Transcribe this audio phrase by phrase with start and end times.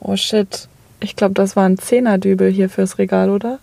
[0.00, 0.68] Oh shit.
[1.00, 3.58] Ich glaube, das war ein Zehnerdübel hier fürs Regal, oder?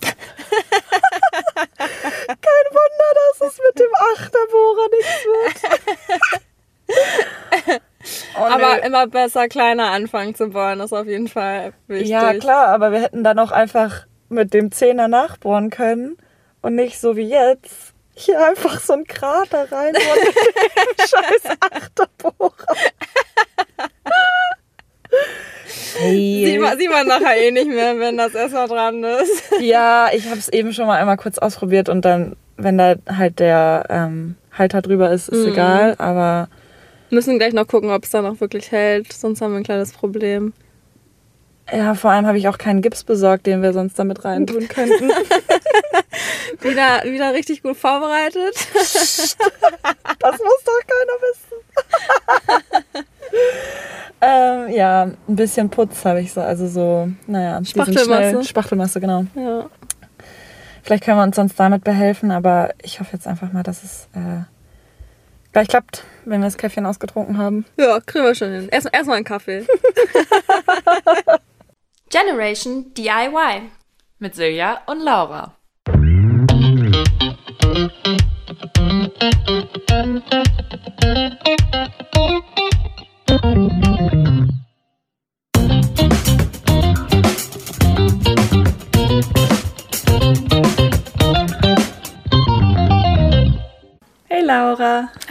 [1.76, 5.56] Kein Wunder, dass es mit dem Achterbohrer nichts wird.
[8.38, 8.86] Oh, aber nee.
[8.86, 12.10] immer besser kleiner anfangen zu bohren, ist auf jeden Fall wichtig.
[12.10, 16.16] Ja, klar, aber wir hätten dann auch einfach mit dem Zehner nachbohren können
[16.62, 22.52] und nicht so wie jetzt hier einfach so ein Krater rein und scheiß Achterbohrer.
[25.98, 26.46] Hey.
[26.46, 29.42] Sieht, man, sieht man nachher eh nicht mehr, wenn das erstmal dran ist.
[29.60, 33.38] Ja, ich habe es eben schon mal einmal kurz ausprobiert und dann, wenn da halt
[33.38, 35.52] der ähm, Halter drüber ist, ist mhm.
[35.52, 36.48] egal, aber.
[37.10, 39.92] Müssen gleich noch gucken, ob es dann auch wirklich hält, sonst haben wir ein kleines
[39.92, 40.52] Problem.
[41.72, 45.10] Ja, vor allem habe ich auch keinen Gips besorgt, den wir sonst damit reintun könnten.
[46.60, 48.54] wieder, wieder richtig gut vorbereitet.
[48.74, 49.36] das
[50.38, 53.06] muss doch keiner wissen.
[54.20, 58.44] ähm, ja, ein bisschen Putz habe ich so, also so, naja, Spachtelmasse.
[58.44, 59.26] Spachtelmasse, genau.
[59.34, 59.66] Ja.
[60.82, 64.08] Vielleicht können wir uns sonst damit behelfen, aber ich hoffe jetzt einfach mal, dass es
[64.14, 64.44] äh,
[65.52, 67.64] gleich klappt, wenn wir das Käffchen ausgetrunken haben.
[67.76, 68.68] Ja, kriegen wir schon hin.
[68.68, 69.66] Erstmal erst einen Kaffee.
[72.10, 73.70] Generation DIY
[74.18, 75.56] mit Silja und Laura.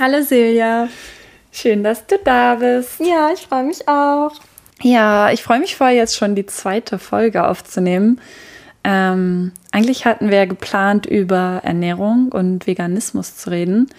[0.08, 0.88] Hallo Silja.
[1.52, 3.00] Schön, dass du da bist.
[3.00, 4.34] Ja, ich freue mich auch.
[4.84, 8.22] Ja, ich freue mich vor, jetzt schon die zweite Folge aufzunehmen.
[8.84, 13.90] Ähm, eigentlich hatten wir geplant, über Ernährung und Veganismus zu reden.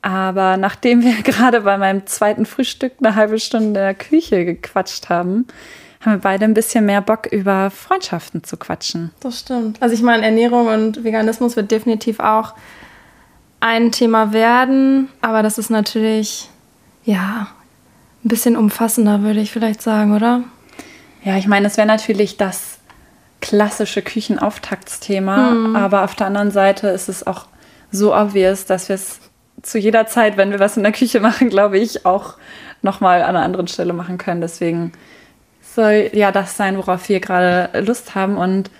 [0.00, 5.10] Aber nachdem wir gerade bei meinem zweiten Frühstück eine halbe Stunde in der Küche gequatscht
[5.10, 5.46] haben,
[6.00, 9.10] haben wir beide ein bisschen mehr Bock, über Freundschaften zu quatschen.
[9.20, 9.76] Das stimmt.
[9.82, 12.54] Also ich meine, Ernährung und Veganismus wird definitiv auch
[13.60, 15.08] ein Thema werden.
[15.20, 16.48] Aber das ist natürlich,
[17.04, 17.48] ja,
[18.24, 20.42] ein bisschen umfassender, würde ich vielleicht sagen, oder?
[21.22, 22.78] Ja, ich meine, es wäre natürlich das
[23.40, 25.76] klassische Küchenauftaktsthema, mhm.
[25.76, 27.46] aber auf der anderen Seite ist es auch
[27.90, 29.20] so obvious, dass wir es
[29.62, 32.34] zu jeder Zeit, wenn wir was in der Küche machen, glaube ich, auch
[32.82, 34.40] nochmal an einer anderen Stelle machen können.
[34.40, 34.92] Deswegen
[35.74, 38.36] soll ja das sein, worauf wir gerade Lust haben.
[38.36, 38.70] Und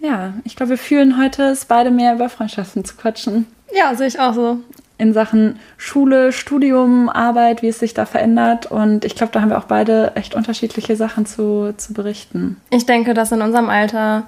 [0.00, 3.46] ja, ich glaube, wir fühlen heute es beide mehr über Freundschaften zu quatschen.
[3.74, 4.58] Ja, sehe ich auch so
[4.98, 8.66] in Sachen Schule, Studium, Arbeit, wie es sich da verändert.
[8.66, 12.56] Und ich glaube, da haben wir auch beide echt unterschiedliche Sachen zu, zu berichten.
[12.70, 14.24] Ich denke, dass in unserem Alter,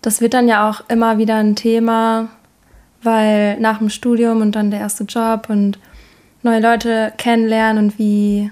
[0.00, 2.28] das wird dann ja auch immer wieder ein Thema,
[3.02, 5.78] weil nach dem Studium und dann der erste Job und
[6.42, 8.50] neue Leute kennenlernen und wie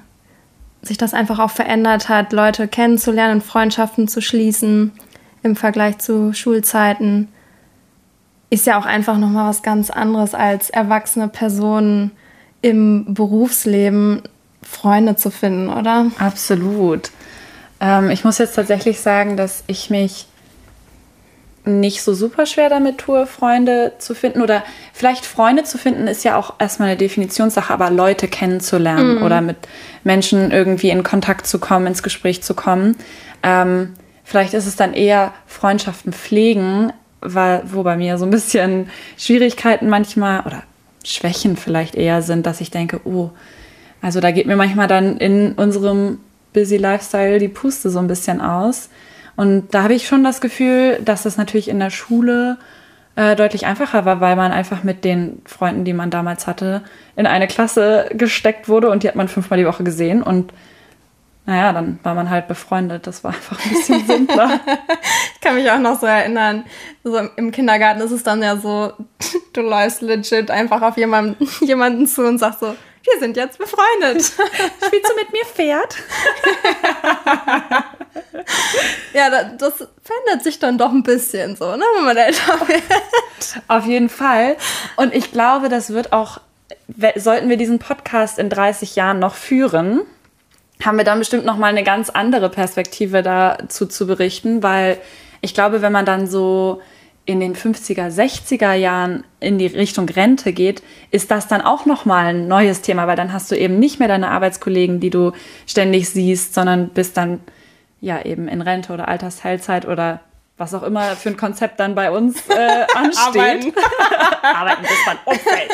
[0.83, 4.93] sich das einfach auch verändert hat, Leute kennenzulernen und Freundschaften zu schließen
[5.43, 7.29] im Vergleich zu Schulzeiten
[8.51, 12.11] ist ja auch einfach nochmal was ganz anderes als erwachsene Personen
[12.63, 14.23] im Berufsleben
[14.63, 16.11] Freunde zu finden, oder?
[16.19, 17.11] Absolut.
[17.81, 20.27] Ähm, ich muss jetzt tatsächlich sagen, dass ich mich
[21.65, 24.43] nicht so super schwer damit tue, Freunde zu finden.
[24.43, 29.23] Oder vielleicht Freunde zu finden, ist ja auch erstmal eine Definitionssache, aber Leute kennenzulernen mhm.
[29.23, 29.57] oder mit
[30.03, 32.97] Menschen irgendwie in Kontakt zu kommen, ins Gespräch zu kommen.
[33.43, 33.95] Ähm,
[34.31, 39.89] vielleicht ist es dann eher Freundschaften pflegen, war, wo bei mir so ein bisschen Schwierigkeiten
[39.89, 40.63] manchmal oder
[41.05, 43.31] Schwächen vielleicht eher sind, dass ich denke, oh,
[44.01, 46.21] also da geht mir manchmal dann in unserem
[46.53, 48.89] Busy Lifestyle die Puste so ein bisschen aus.
[49.35, 52.57] Und da habe ich schon das Gefühl, dass das natürlich in der Schule
[53.17, 56.83] äh, deutlich einfacher war, weil man einfach mit den Freunden, die man damals hatte,
[57.17, 60.53] in eine Klasse gesteckt wurde und die hat man fünfmal die Woche gesehen und
[61.47, 63.07] naja, dann war man halt befreundet.
[63.07, 64.61] Das war einfach ein bisschen simpler.
[65.35, 66.65] ich kann mich auch noch so erinnern,
[67.03, 68.93] so im Kindergarten ist es dann ja so,
[69.53, 74.23] du läufst legit einfach auf jemanden, jemanden zu und sagst so, wir sind jetzt befreundet.
[74.23, 75.97] Spielst du mit mir Pferd?
[79.15, 82.83] ja, das verändert sich dann doch ein bisschen so, ne, wenn man älter wird.
[83.69, 84.57] Auf jeden Fall.
[84.97, 86.43] Und ich glaube, das wird auch,
[87.17, 90.03] sollten wir diesen Podcast in 30 Jahren noch führen,
[90.85, 94.99] haben wir dann bestimmt noch mal eine ganz andere Perspektive dazu zu berichten, weil
[95.41, 96.81] ich glaube, wenn man dann so
[97.27, 102.05] in den 50er, 60er Jahren in die Richtung Rente geht, ist das dann auch noch
[102.05, 105.33] mal ein neues Thema, weil dann hast du eben nicht mehr deine Arbeitskollegen, die du
[105.67, 107.41] ständig siehst, sondern bist dann
[108.01, 110.21] ja eben in Rente oder Altersteilzeit oder
[110.57, 113.41] was auch immer für ein Konzept dann bei uns äh, ansteht.
[113.41, 113.73] Arbeiten.
[114.43, 115.71] Arbeiten bis man umfällt.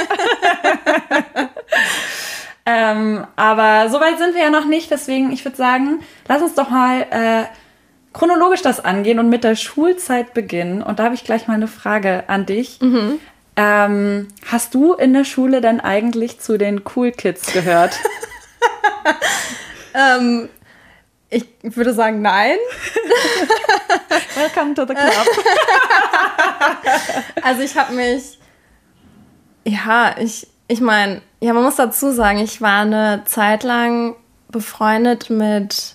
[2.67, 6.55] Ähm, aber so weit sind wir ja noch nicht, deswegen, ich würde sagen, lass uns
[6.55, 7.45] doch mal äh,
[8.13, 10.83] chronologisch das angehen und mit der Schulzeit beginnen.
[10.83, 12.81] Und da habe ich gleich mal eine Frage an dich.
[13.59, 17.99] Ähm, hast du in der Schule denn eigentlich zu den Cool Kids gehört?
[19.97, 20.51] Ähm,
[21.31, 22.59] ich würde sagen, nein.
[24.35, 25.27] Welcome to the club.
[27.43, 28.39] Also ich habe mich,
[29.65, 34.15] ja, ich, ich meine, ja, man muss dazu sagen, ich war eine Zeit lang
[34.49, 35.95] befreundet mit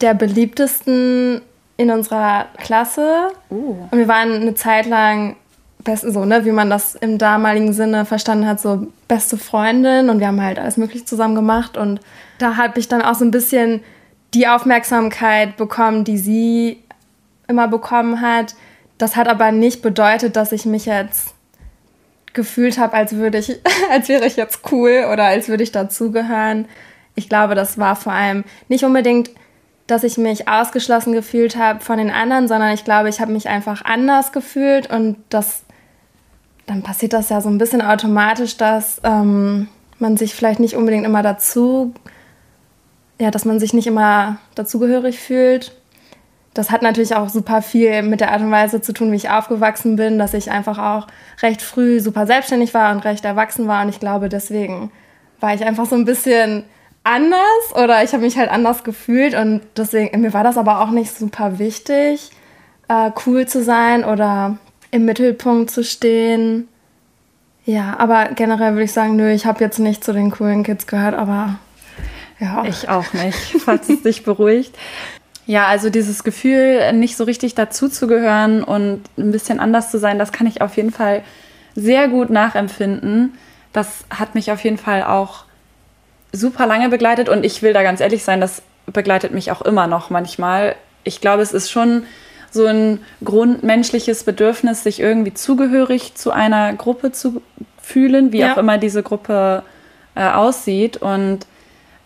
[0.00, 1.40] der beliebtesten
[1.76, 3.28] in unserer Klasse.
[3.50, 3.76] Uh.
[3.90, 5.36] Und wir waren eine Zeit lang
[5.82, 10.18] best, so, ne, wie man das im damaligen Sinne verstanden hat, so beste Freundin und
[10.18, 12.00] wir haben halt alles mögliche zusammen gemacht und
[12.38, 13.82] da habe ich dann auch so ein bisschen
[14.32, 16.82] die Aufmerksamkeit bekommen, die sie
[17.46, 18.54] immer bekommen hat.
[18.98, 21.33] Das hat aber nicht bedeutet, dass ich mich jetzt
[22.34, 23.60] gefühlt habe, als würde ich,
[23.90, 26.66] als wäre ich jetzt cool oder als würde ich dazugehören.
[27.14, 29.30] Ich glaube, das war vor allem nicht unbedingt,
[29.86, 33.48] dass ich mich ausgeschlossen gefühlt habe von den anderen, sondern ich glaube, ich habe mich
[33.48, 35.64] einfach anders gefühlt und das
[36.66, 41.04] dann passiert das ja so ein bisschen automatisch, dass ähm, man sich vielleicht nicht unbedingt
[41.04, 41.92] immer dazu,
[43.20, 45.76] ja, dass man sich nicht immer dazugehörig fühlt.
[46.54, 49.28] Das hat natürlich auch super viel mit der Art und Weise zu tun, wie ich
[49.28, 51.08] aufgewachsen bin, dass ich einfach auch
[51.42, 53.82] recht früh super selbstständig war und recht erwachsen war.
[53.82, 54.92] Und ich glaube, deswegen
[55.40, 56.64] war ich einfach so ein bisschen
[57.02, 59.34] anders oder ich habe mich halt anders gefühlt.
[59.34, 62.30] Und deswegen, mir war das aber auch nicht super wichtig,
[62.88, 64.56] äh, cool zu sein oder
[64.92, 66.68] im Mittelpunkt zu stehen.
[67.64, 70.86] Ja, aber generell würde ich sagen, nö, ich habe jetzt nicht zu den coolen Kids
[70.86, 71.58] gehört, aber
[72.38, 72.64] ja.
[72.64, 74.76] Ich auch nicht, falls es dich beruhigt.
[75.46, 80.32] Ja, also dieses Gefühl, nicht so richtig dazuzugehören und ein bisschen anders zu sein, das
[80.32, 81.22] kann ich auf jeden Fall
[81.74, 83.34] sehr gut nachempfinden.
[83.72, 85.44] Das hat mich auf jeden Fall auch
[86.32, 89.86] super lange begleitet und ich will da ganz ehrlich sein, das begleitet mich auch immer
[89.86, 90.76] noch manchmal.
[91.04, 92.04] Ich glaube, es ist schon
[92.50, 97.42] so ein grundmenschliches Bedürfnis, sich irgendwie zugehörig zu einer Gruppe zu
[97.82, 98.52] fühlen, wie Ja.
[98.54, 99.62] auch immer diese Gruppe
[100.14, 100.96] äh, aussieht.
[100.98, 101.40] Und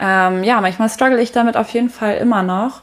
[0.01, 2.81] ähm, ja, manchmal struggle ich damit auf jeden Fall immer noch,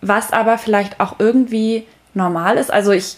[0.00, 2.72] was aber vielleicht auch irgendwie normal ist.
[2.72, 3.16] Also ich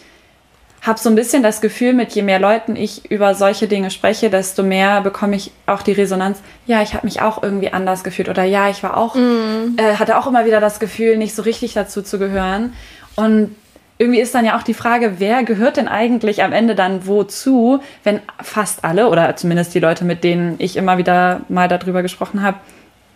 [0.82, 4.30] habe so ein bisschen das Gefühl, mit je mehr Leuten ich über solche Dinge spreche,
[4.30, 6.40] desto mehr bekomme ich auch die Resonanz.
[6.66, 10.18] Ja, ich habe mich auch irgendwie anders gefühlt oder ja, ich war auch, äh, hatte
[10.18, 12.74] auch immer wieder das Gefühl, nicht so richtig dazu zu gehören.
[13.16, 13.56] Und
[13.98, 17.80] irgendwie ist dann ja auch die Frage, wer gehört denn eigentlich am Ende dann wozu,
[18.04, 22.42] wenn fast alle oder zumindest die Leute, mit denen ich immer wieder mal darüber gesprochen
[22.42, 22.58] habe,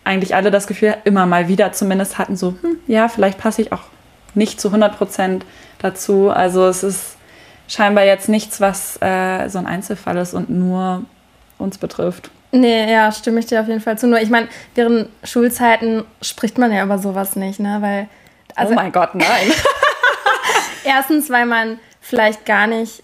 [0.04, 3.72] eigentlich alle das Gefühl immer mal wieder zumindest hatten, so, hm, ja, vielleicht passe ich
[3.72, 3.82] auch
[4.34, 5.44] nicht zu 100 Prozent
[5.81, 6.31] dazu.
[6.31, 7.16] Also es ist
[7.69, 11.04] scheinbar jetzt nichts, was äh, so ein Einzelfall ist und nur
[11.58, 12.31] uns betrifft.
[12.50, 14.06] Nee, ja, stimme ich dir auf jeden Fall zu.
[14.06, 17.78] Nur, ich meine, während Schulzeiten spricht man ja über sowas nicht, ne?
[17.81, 18.08] Weil,
[18.55, 19.26] also oh mein Gott, nein.
[20.84, 23.02] erstens, weil man vielleicht gar nicht,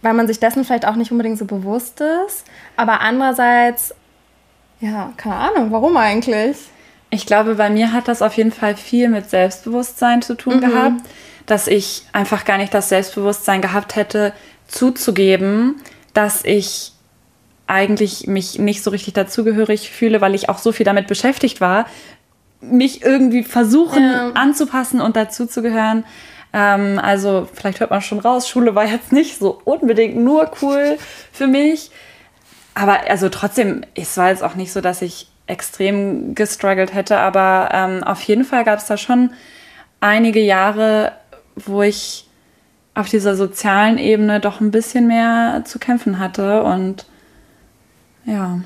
[0.00, 2.46] weil man sich dessen vielleicht auch nicht unbedingt so bewusst ist.
[2.76, 3.94] Aber andererseits,
[4.80, 6.56] ja, keine Ahnung, warum eigentlich?
[7.10, 11.00] Ich glaube, bei mir hat das auf jeden Fall viel mit Selbstbewusstsein zu tun gehabt,
[11.46, 14.32] dass ich einfach gar nicht das Selbstbewusstsein gehabt hätte,
[14.68, 15.82] zuzugeben,
[16.14, 16.92] dass ich
[17.66, 21.86] eigentlich mich nicht so richtig dazugehörig fühle, weil ich auch so viel damit beschäftigt war,
[22.60, 24.30] mich irgendwie versuchen Ja.
[24.34, 26.04] anzupassen und dazuzugehören.
[26.52, 30.98] Ähm, also vielleicht hört man schon raus, Schule war jetzt nicht so unbedingt nur cool
[31.32, 31.90] für mich.
[32.74, 37.70] Aber also trotzdem, es war jetzt auch nicht so, dass ich extrem gestruggelt hätte, aber
[37.72, 39.30] ähm, auf jeden Fall gab es da schon
[40.00, 41.12] einige Jahre,
[41.56, 42.28] wo ich
[42.94, 47.06] auf dieser sozialen Ebene doch ein bisschen mehr zu kämpfen hatte und
[48.24, 48.60] ja,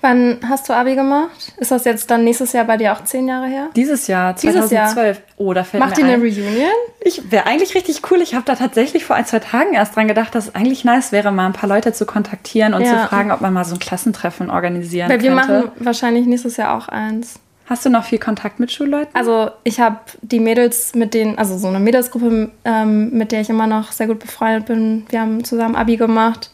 [0.00, 1.52] Wann hast du Abi gemacht?
[1.58, 3.68] Ist das jetzt dann nächstes Jahr bei dir auch zehn Jahre her?
[3.76, 4.88] dieses Jahr, Dieses Jahr.
[4.88, 5.22] 2012.
[5.36, 6.20] Oh, da fällt Macht ihr eine ein.
[6.20, 6.70] Reunion?
[7.02, 8.20] Ich wäre eigentlich richtig cool.
[8.20, 11.12] Ich habe da tatsächlich vor ein, zwei Tagen erst dran gedacht, dass es eigentlich nice
[11.12, 13.02] wäre, mal ein paar Leute zu kontaktieren und Ja.
[13.02, 15.46] zu fragen, ob man mal so ein Klassentreffen organisieren Weil wir könnte.
[15.52, 17.38] machen wahrscheinlich nächstes Jahr auch eins.
[17.66, 19.14] Hast du noch viel Kontakt mit Schulleuten?
[19.14, 23.48] Also ich habe die Mädels, mit denen, also so eine Mädelsgruppe, ähm, mit der ich
[23.48, 25.06] immer noch sehr gut befreundet bin.
[25.08, 26.50] Wir haben zusammen Abi gemacht.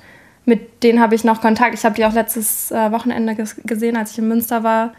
[0.46, 1.74] Mit denen habe ich noch Kontakt.
[1.74, 4.92] Ich habe die auch letztes äh, Wochenende ges gesehen, als ich in Münster war.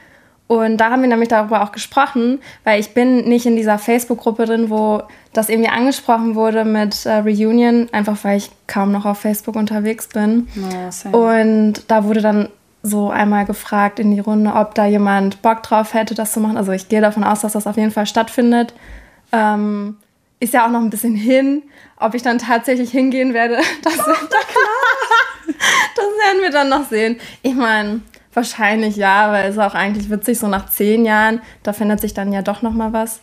[0.47, 4.45] Und da haben wir nämlich darüber auch gesprochen, weil ich bin nicht in dieser Facebook-Gruppe
[4.45, 9.19] drin, wo das irgendwie angesprochen wurde mit äh, Reunion, einfach weil ich kaum noch auf
[9.19, 10.47] Facebook unterwegs bin.
[10.89, 11.17] Same.
[11.17, 12.49] Und da wurde dann
[12.81, 16.55] so einmal gefragt in die Runde, ob da jemand Bock drauf hätte, das zu machen.
[16.55, 18.73] Also ich gehe davon aus, dass das auf jeden Fall stattfindet.
[19.33, 19.97] Ähm,
[20.39, 21.63] ist ja auch noch ein bisschen hin.
[21.99, 23.97] Ob ich dann tatsächlich hingehen werde, das,
[25.47, 27.17] das werden wir dann noch sehen.
[27.41, 28.01] Ich meine,
[28.33, 32.13] wahrscheinlich ja, weil es ist auch eigentlich witzig, so nach zehn Jahren, da findet sich
[32.13, 33.21] dann ja doch noch mal was.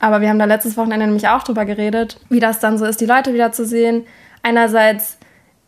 [0.00, 3.00] aber wir haben da letztes Wochenende nämlich auch drüber geredet, wie das dann so ist,
[3.00, 4.04] die Leute wieder zu sehen.
[4.42, 5.16] Einerseits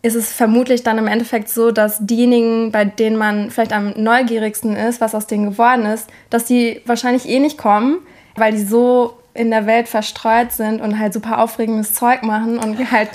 [0.02, 4.76] ist es vermutlich dann im Endeffekt so, dass diejenigen, bei denen man vielleicht am neugierigsten
[4.76, 7.98] ist, was aus denen geworden ist, dass die wahrscheinlich eh nicht kommen,
[8.36, 12.90] weil die so in der Welt verstreut sind und halt super aufregendes Zeug machen und
[12.90, 13.10] halt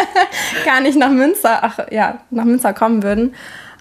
[0.64, 3.34] gar nicht nach Münster, ach ja, nach Münster kommen würden.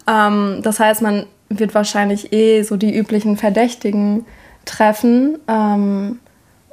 [0.07, 4.25] Ähm, das heißt, man wird wahrscheinlich eh so die üblichen Verdächtigen
[4.65, 5.39] treffen.
[5.47, 6.19] Ähm,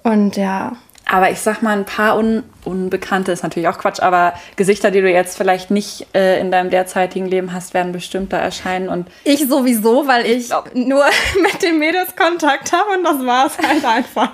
[0.03, 0.77] und ja.
[1.11, 5.01] Aber ich sag mal, ein paar Un Unbekannte ist natürlich auch Quatsch, aber Gesichter, die
[5.01, 8.91] du jetzt vielleicht nicht äh, in deinem derzeitigen Leben hast, werden bestimmt da erscheinen.
[8.91, 11.05] Und ich sowieso, weil ich, ich nur
[11.43, 14.33] mit den Mädels Kontakt habe und das war es halt einfach.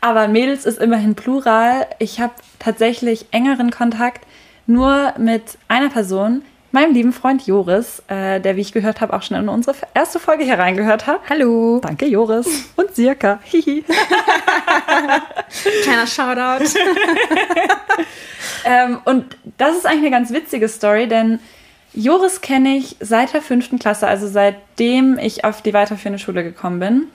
[0.00, 1.86] Aber Mädels ist immerhin Plural.
[1.98, 4.26] Ich habe tatsächlich engeren Kontakt
[4.66, 9.22] nur mit einer Person, meinem lieben Freund Joris, äh, der, wie ich gehört habe, auch
[9.22, 11.20] schon in unsere erste Folge hier reingehört hat.
[11.28, 11.80] Hallo.
[11.82, 12.70] Danke, Joris.
[12.76, 13.40] Und Sirka.
[13.44, 13.84] Hihi.
[15.82, 16.64] Kleiner Shoutout.
[18.64, 21.40] ähm, und das ist eigentlich eine ganz witzige Story, denn
[21.92, 26.78] Joris kenne ich seit der fünften Klasse, also seitdem ich auf die weiterführende Schule gekommen
[26.78, 27.08] bin.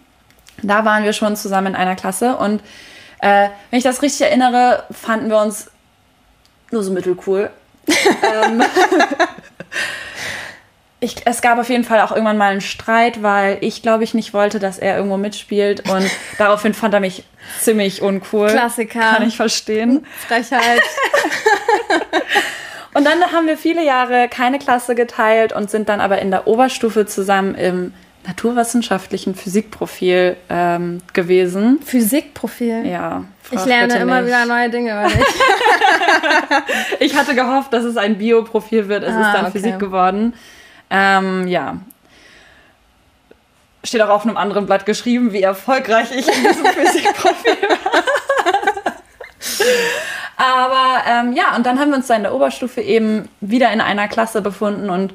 [0.61, 2.61] Da waren wir schon zusammen in einer Klasse und
[3.19, 5.71] äh, wenn ich das richtig erinnere, fanden wir uns
[6.71, 7.49] nur so mittelcool.
[7.87, 8.63] ähm,
[10.99, 14.13] ich, es gab auf jeden Fall auch irgendwann mal einen Streit, weil ich, glaube ich,
[14.13, 15.89] nicht wollte, dass er irgendwo mitspielt.
[15.89, 17.23] Und daraufhin fand er mich
[17.59, 18.49] ziemlich uncool.
[18.49, 18.99] Klassiker.
[18.99, 20.05] Kann ich verstehen.
[20.27, 20.81] Frechheit.
[22.93, 26.47] und dann haben wir viele Jahre keine Klasse geteilt und sind dann aber in der
[26.47, 27.93] Oberstufe zusammen im
[28.27, 31.79] naturwissenschaftlichen Physikprofil ähm, gewesen.
[31.83, 32.85] Physikprofil?
[32.85, 33.25] Ja.
[33.51, 34.27] Ich lerne immer nicht.
[34.27, 35.25] wieder neue Dinge über dich.
[36.99, 39.03] ich hatte gehofft, dass es ein Bioprofil wird.
[39.03, 39.51] Es ah, ist dann okay.
[39.51, 40.33] Physik geworden.
[40.89, 41.77] Ähm, ja.
[43.83, 48.13] Steht auch auf einem anderen Blatt geschrieben, wie erfolgreich ich in diesem Physikprofil war.
[50.37, 53.79] Aber ähm, ja, und dann haben wir uns da in der Oberstufe eben wieder in
[53.79, 55.13] einer Klasse befunden und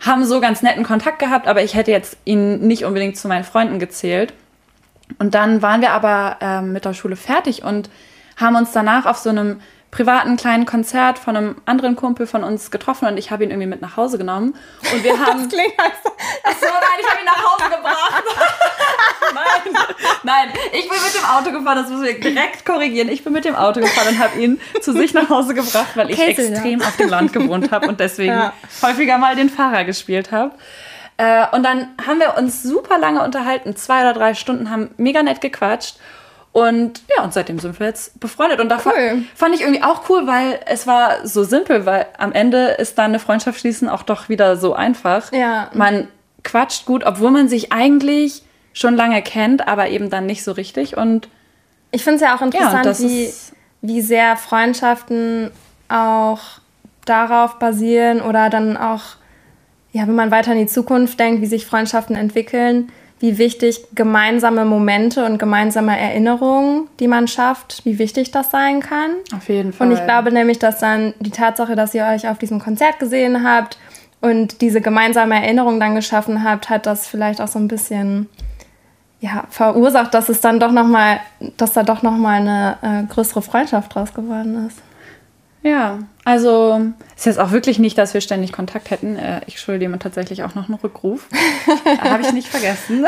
[0.00, 3.44] haben so ganz netten Kontakt gehabt, aber ich hätte jetzt ihn nicht unbedingt zu meinen
[3.44, 4.32] Freunden gezählt.
[5.18, 7.90] Und dann waren wir aber ähm, mit der Schule fertig und
[8.36, 12.70] haben uns danach auf so einem privaten kleinen Konzert von einem anderen Kumpel von uns
[12.70, 14.54] getroffen und ich habe ihn irgendwie mit nach Hause genommen.
[14.92, 15.44] Und wir haben.
[15.44, 15.94] Das klingt als.
[16.44, 18.24] Achso, nein, ich habe ihn nach Hause gebracht.
[19.34, 19.84] nein,
[20.22, 23.08] nein, ich bin mit dem Auto gefahren, das müssen wir direkt korrigieren.
[23.08, 26.10] Ich bin mit dem Auto gefahren und habe ihn zu sich nach Hause gebracht, weil
[26.10, 26.86] ich Käse, extrem ja.
[26.86, 28.52] auf dem Land gewohnt habe und deswegen ja.
[28.82, 30.54] häufiger mal den Fahrer gespielt habe.
[31.16, 35.22] Äh, und dann haben wir uns super lange unterhalten, zwei oder drei Stunden, haben mega
[35.22, 35.96] nett gequatscht.
[36.58, 38.60] Und ja, und seitdem sind wir jetzt befreundet.
[38.60, 39.22] Und davon cool.
[39.34, 43.06] fand ich irgendwie auch cool, weil es war so simpel, weil am Ende ist dann
[43.06, 45.32] eine Freundschaft schließen auch doch wieder so einfach.
[45.32, 45.70] Ja.
[45.74, 46.08] Man
[46.44, 50.96] quatscht gut, obwohl man sich eigentlich schon lange kennt, aber eben dann nicht so richtig.
[50.96, 51.28] Und
[51.90, 53.32] ich finde es ja auch interessant, ja, wie,
[53.82, 55.50] wie sehr Freundschaften
[55.88, 56.40] auch
[57.04, 59.02] darauf basieren oder dann auch,
[59.92, 64.64] ja, wenn man weiter in die Zukunft denkt, wie sich Freundschaften entwickeln wie wichtig gemeinsame
[64.64, 69.10] Momente und gemeinsame Erinnerungen, die man schafft, wie wichtig das sein kann.
[69.36, 69.88] Auf jeden Fall.
[69.88, 73.44] Und ich glaube nämlich, dass dann die Tatsache, dass ihr euch auf diesem Konzert gesehen
[73.44, 73.78] habt
[74.20, 78.28] und diese gemeinsame Erinnerung dann geschaffen habt, hat das vielleicht auch so ein bisschen
[79.20, 81.18] ja, verursacht, dass es dann doch noch mal,
[81.56, 84.78] dass da doch noch mal eine äh, größere Freundschaft draus geworden ist.
[85.62, 86.80] Ja, also
[87.16, 89.16] ist jetzt auch wirklich nicht, dass wir ständig Kontakt hätten.
[89.16, 91.26] Äh, ich schulde jemand tatsächlich auch noch einen Rückruf.
[92.00, 93.04] Habe ich nicht vergessen.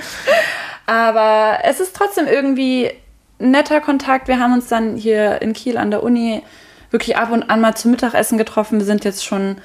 [0.86, 2.90] Aber es ist trotzdem irgendwie
[3.38, 4.26] netter Kontakt.
[4.26, 6.42] Wir haben uns dann hier in Kiel an der Uni
[6.90, 8.78] wirklich ab und an mal zum Mittagessen getroffen.
[8.78, 9.58] Wir sind jetzt schon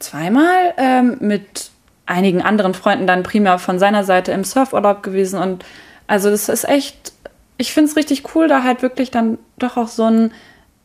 [0.00, 1.70] zweimal ähm, mit
[2.06, 5.38] einigen anderen Freunden dann primär von seiner Seite im Surfurlaub gewesen.
[5.38, 5.64] Und
[6.06, 7.12] also das ist echt,
[7.56, 10.32] ich finde es richtig cool, da halt wirklich dann doch auch so ein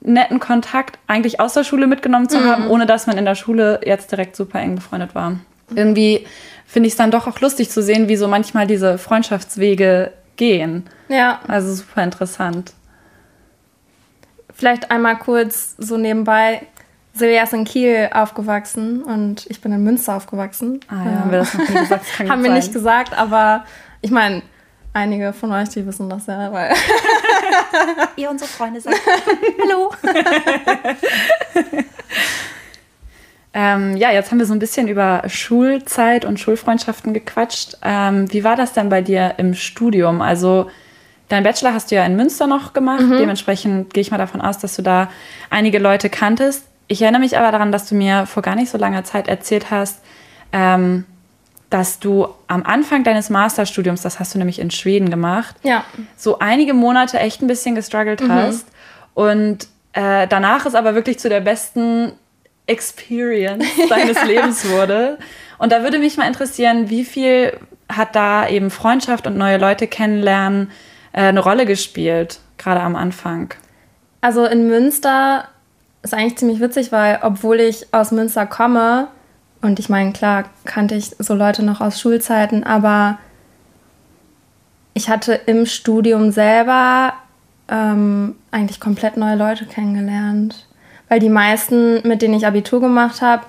[0.02, 2.46] netten Kontakt eigentlich aus der Schule mitgenommen zu mhm.
[2.46, 5.40] haben, ohne dass man in der Schule jetzt direkt super eng befreundet war.
[5.76, 6.26] Irgendwie
[6.66, 10.86] finde ich es dann doch auch lustig zu sehen, wie so manchmal diese Freundschaftswege gehen.
[11.10, 11.40] Ja.
[11.48, 12.74] Also super interessant.
[14.54, 16.62] Vielleicht einmal kurz so nebenbei.
[17.14, 20.80] Silvia ist in Kiel aufgewachsen und ich bin in Münster aufgewachsen.
[20.88, 22.06] Ah ja, haben wir das noch nie gesagt?
[22.20, 23.66] haben wir nicht gesagt, aber
[24.02, 24.42] ich meine,
[24.94, 26.74] einige von euch, die wissen das ja, weil
[28.16, 28.96] ihr unsere Freunde seid.
[29.64, 29.92] Hallo.
[33.54, 37.78] ähm, ja, jetzt haben wir so ein bisschen über Schulzeit und Schulfreundschaften gequatscht.
[37.84, 40.22] Ähm, wie war das denn bei dir im Studium?
[40.22, 40.70] Also
[41.28, 43.02] dein Bachelor hast du ja in Münster noch gemacht.
[43.02, 43.18] Mhm.
[43.18, 45.10] Dementsprechend gehe ich mal davon aus, dass du da
[45.50, 46.66] einige Leute kanntest.
[46.88, 49.70] Ich erinnere mich aber daran, dass du mir vor gar nicht so langer Zeit erzählt
[49.70, 50.02] hast,
[50.52, 51.06] ähm,
[51.70, 55.84] dass du am Anfang deines Masterstudiums, das hast du nämlich in Schweden gemacht, Ja.
[56.18, 58.66] so einige Monate echt ein bisschen gestruggelt hast.
[59.14, 62.14] Und äh, danach es aber wirklich zu der besten
[62.66, 65.18] Experience deines Lebens wurde.
[65.58, 67.54] Und da würde mich mal interessieren, wie viel
[67.90, 70.72] hat da eben Freundschaft und neue Leute kennenlernen
[71.12, 73.54] äh, eine Rolle gespielt, gerade am Anfang?
[74.22, 75.48] Also in Münster
[76.04, 79.08] ist eigentlich ziemlich witzig, weil obwohl ich aus Münster komme,
[79.62, 83.18] und ich meine, klar kannte ich so Leute noch aus Schulzeiten, aber
[84.94, 87.14] ich hatte im Studium selber
[87.68, 90.68] ähm, eigentlich komplett neue Leute kennengelernt.
[91.08, 93.44] Weil die meisten, mit denen ich Abitur gemacht habe,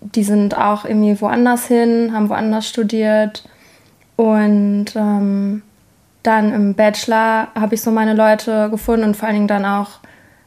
[0.00, 3.48] die sind auch irgendwie woanders hin, haben woanders studiert.
[4.16, 5.62] Und ähm,
[6.22, 10.00] dann im Bachelor habe ich so meine Leute gefunden und vor allen Dingen dann auch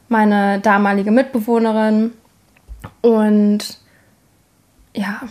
[0.08, 2.12] meine damalige Mitbewohnerin.
[3.00, 3.81] Und
[4.94, 5.22] ja,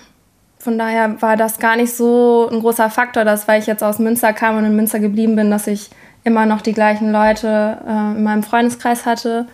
[0.59, 3.99] von daher war das gar nicht so ein großer Faktor, dass weil ich jetzt aus
[3.99, 5.89] Münster kam und in Münster geblieben bin, dass ich
[6.23, 9.47] immer noch die gleichen Leute äh, in meinem Freundeskreis hatte.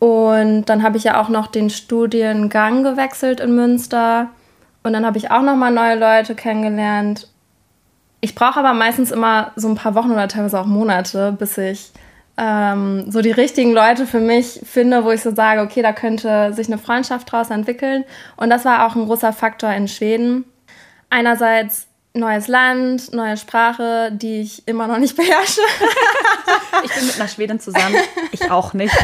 [0.00, 4.28] Und dann habe ich ja auch noch den Studiengang gewechselt in Münster.
[4.82, 7.28] Und dann habe ich auch noch mal neue Leute kennengelernt.
[8.20, 11.92] Ich brauche aber meistens immer so ein paar Wochen oder teilweise auch Monate, bis ich
[12.38, 16.52] ähm, so die richtigen Leute für mich finde, wo ich so sage, okay, da könnte
[16.54, 18.04] sich eine Freundschaft draus entwickeln.
[18.36, 20.44] Und das war auch ein großer Faktor in Schweden.
[21.10, 25.60] Einerseits neues Land, neue Sprache, die ich immer noch nicht beherrsche.
[26.84, 27.96] Ich bin mit einer Schwedin zusammen,
[28.32, 28.96] ich auch nicht.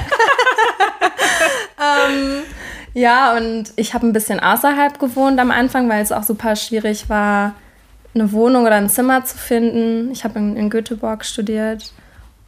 [2.95, 7.09] Ja, und ich habe ein bisschen außerhalb gewohnt am Anfang, weil es auch super schwierig
[7.09, 7.55] war,
[8.15, 10.13] eine Wohnung oder ein Zimmer zu finden.
[10.13, 11.93] Ich habe in, in Göteborg studiert.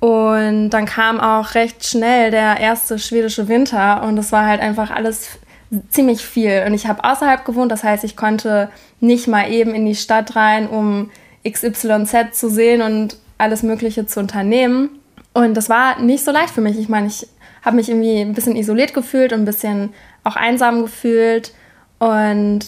[0.06, 4.92] Und dann kam auch recht schnell der erste schwedische Winter und es war halt einfach
[4.92, 5.40] alles
[5.88, 6.62] ziemlich viel.
[6.64, 8.70] Und ich habe außerhalb gewohnt, das heißt, ich konnte
[9.00, 11.10] nicht mal eben in die Stadt rein, um
[11.44, 14.90] XYZ zu sehen und alles Mögliche zu unternehmen.
[15.32, 16.78] Und das war nicht so leicht für mich.
[16.78, 17.26] Ich meine, ich
[17.64, 19.92] habe mich irgendwie ein bisschen isoliert gefühlt und ein bisschen
[20.23, 21.52] auch einsam gefühlt.
[21.99, 22.60] Und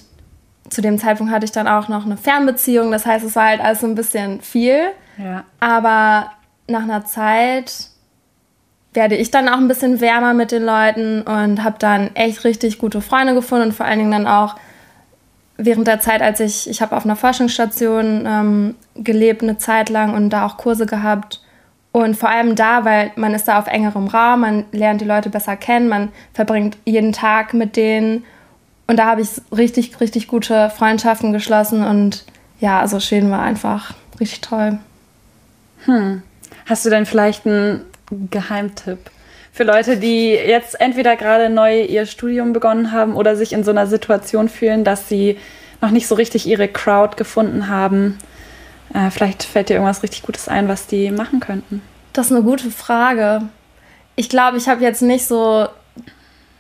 [0.71, 2.91] zu dem Zeitpunkt hatte ich dann auch noch eine Fernbeziehung.
[2.91, 4.89] Das heißt, es war halt alles so ein bisschen viel.
[5.19, 5.45] Ja.
[5.61, 6.33] Aber
[6.69, 7.89] nach einer Zeit
[8.95, 12.79] werde ich dann auch ein bisschen wärmer mit den Leuten und habe dann echt richtig
[12.79, 14.57] gute Freunde gefunden und vor allen Dingen dann auch
[15.57, 20.15] während der Zeit, als ich, ich habe auf einer Forschungsstation ähm, gelebt eine Zeit lang
[20.15, 21.43] und da auch Kurse gehabt.
[21.91, 25.31] Und vor allem da, weil man ist da auf engerem Raum, man lernt die Leute
[25.31, 28.25] besser kennen, man verbringt jeden Tag mit denen.
[28.87, 32.25] Und da habe ich richtig, richtig gute Freundschaften geschlossen und
[32.61, 34.79] ja, also Schweden war einfach richtig toll.
[36.67, 37.85] Hast du denn vielleicht einen
[38.31, 38.99] Geheimtipp
[39.53, 43.71] für Leute, die jetzt entweder gerade neu ihr Studium begonnen haben oder sich in so
[43.71, 45.39] einer Situation fühlen, dass sie
[45.81, 48.19] noch nicht so richtig ihre Crowd gefunden haben?
[48.95, 51.83] Äh, vielleicht fällt dir irgendwas richtig Gutes ein, was die machen könnten.
[52.13, 53.43] Das ist eine gute Frage.
[54.17, 55.69] Ich glaube, ich habe jetzt nicht so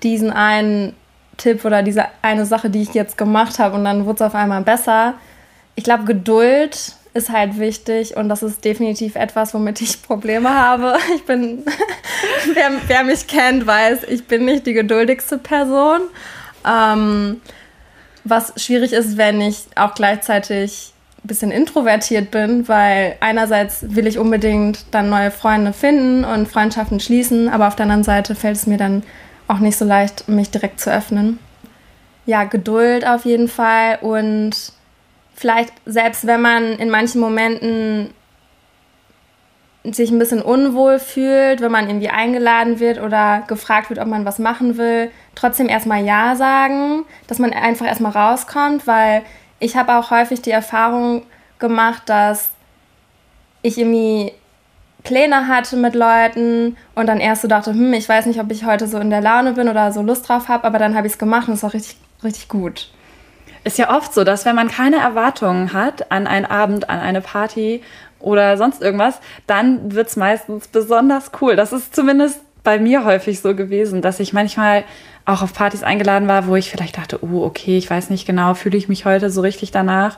[0.02, 0.94] diesen einen
[1.36, 4.34] Tipp oder diese eine Sache, die ich jetzt gemacht habe und dann wurde es auf
[4.34, 5.14] einmal besser.
[5.74, 10.96] Ich glaube, Geduld ist halt wichtig und das ist definitiv etwas, womit ich Probleme habe.
[11.14, 11.64] Ich bin,
[12.54, 16.00] wer, wer mich kennt, weiß, ich bin nicht die geduldigste Person.
[16.66, 17.40] Ähm,
[18.24, 20.92] was schwierig ist, wenn ich auch gleichzeitig
[21.24, 27.00] ein bisschen introvertiert bin, weil einerseits will ich unbedingt dann neue Freunde finden und Freundschaften
[27.00, 29.02] schließen, aber auf der anderen Seite fällt es mir dann
[29.48, 31.38] auch nicht so leicht, mich direkt zu öffnen.
[32.26, 34.72] Ja, Geduld auf jeden Fall und
[35.38, 38.12] vielleicht selbst wenn man in manchen Momenten
[39.84, 44.24] sich ein bisschen unwohl fühlt, wenn man irgendwie eingeladen wird oder gefragt wird, ob man
[44.24, 49.22] was machen will, trotzdem erstmal Ja sagen, dass man einfach erstmal rauskommt, weil
[49.60, 51.22] ich habe auch häufig die Erfahrung
[51.60, 52.50] gemacht, dass
[53.62, 54.32] ich irgendwie
[55.04, 58.64] Pläne hatte mit Leuten und dann erst so dachte, hm, ich weiß nicht, ob ich
[58.64, 61.14] heute so in der Laune bin oder so Lust drauf habe, aber dann habe ich
[61.14, 62.90] es gemacht und es war richtig, richtig gut.
[63.68, 67.20] Ist ja oft so, dass wenn man keine Erwartungen hat an einen Abend, an eine
[67.20, 67.82] Party
[68.18, 71.54] oder sonst irgendwas, dann wird es meistens besonders cool.
[71.54, 74.84] Das ist zumindest bei mir häufig so gewesen, dass ich manchmal
[75.26, 78.54] auch auf Partys eingeladen war, wo ich vielleicht dachte, oh, okay, ich weiß nicht genau,
[78.54, 80.16] fühle ich mich heute so richtig danach.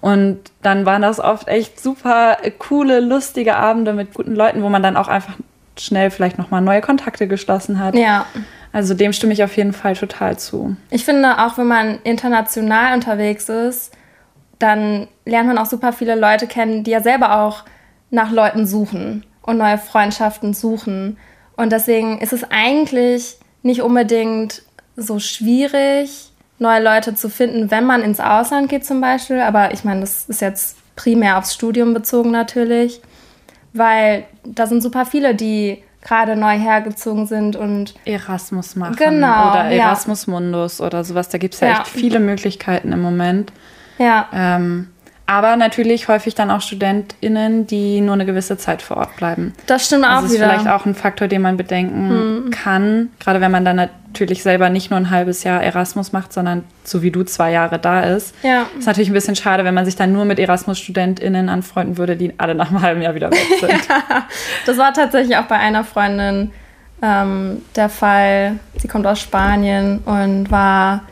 [0.00, 4.84] Und dann waren das oft echt super coole, lustige Abende mit guten Leuten, wo man
[4.84, 5.34] dann auch einfach
[5.76, 7.96] schnell vielleicht nochmal neue Kontakte geschlossen hat.
[7.96, 8.26] Ja.
[8.72, 10.76] Also dem stimme ich auf jeden Fall total zu.
[10.90, 13.92] Ich finde, auch wenn man international unterwegs ist,
[14.58, 17.64] dann lernt man auch super viele Leute kennen, die ja selber auch
[18.10, 21.18] nach Leuten suchen und neue Freundschaften suchen.
[21.56, 24.62] Und deswegen ist es eigentlich nicht unbedingt
[24.96, 29.40] so schwierig, neue Leute zu finden, wenn man ins Ausland geht zum Beispiel.
[29.40, 33.00] Aber ich meine, das ist jetzt primär aufs Studium bezogen natürlich,
[33.72, 39.70] weil da sind super viele, die gerade neu hergezogen sind und Erasmus machen Genau, oder
[39.70, 39.86] ja.
[39.86, 41.28] Erasmus Mundus oder sowas.
[41.30, 41.72] Da gibt es ja, Ja.
[41.80, 43.52] echt viele Möglichkeiten im Moment.
[43.98, 44.88] ja, Ähm,
[45.26, 49.54] aber natürlich häufig dann auch StudentInnen, die nur eine gewisse Zeit vor Ort bleiben.
[49.66, 50.48] das stimmt auch Das ist wieder.
[50.50, 53.10] vielleicht auch ein Faktor, den man bedenken kann.
[53.20, 57.02] Gerade wenn man dann natürlich selber nicht nur ein halbes Jahr Erasmus macht, sondern so
[57.02, 58.34] wie du zwei Jahre da ist.
[58.42, 58.66] Ja.
[58.78, 62.38] Ist natürlich ein bisschen schade, wenn man sich dann nur mit Erasmus-StudentInnen anfreunden würde, die
[62.38, 63.72] alle nach einem halben Jahr wieder weg sind.
[64.66, 66.50] Das war tatsächlich auch bei einer Freundin
[67.00, 68.58] ähm, der Fall.
[68.76, 71.02] Sie kommt aus Spanien und war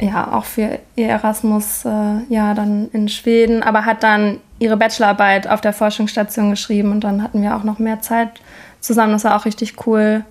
[0.00, 1.88] ja auch für ihr Erasmus äh,
[2.28, 7.22] ja dann in Schweden, aber hat dann ihre Bachelorarbeit auf der Forschungsstation geschrieben und dann
[7.22, 8.40] hatten wir auch noch mehr Zeit
[8.80, 9.12] zusammen.
[9.12, 10.24] Das war auch richtig cool.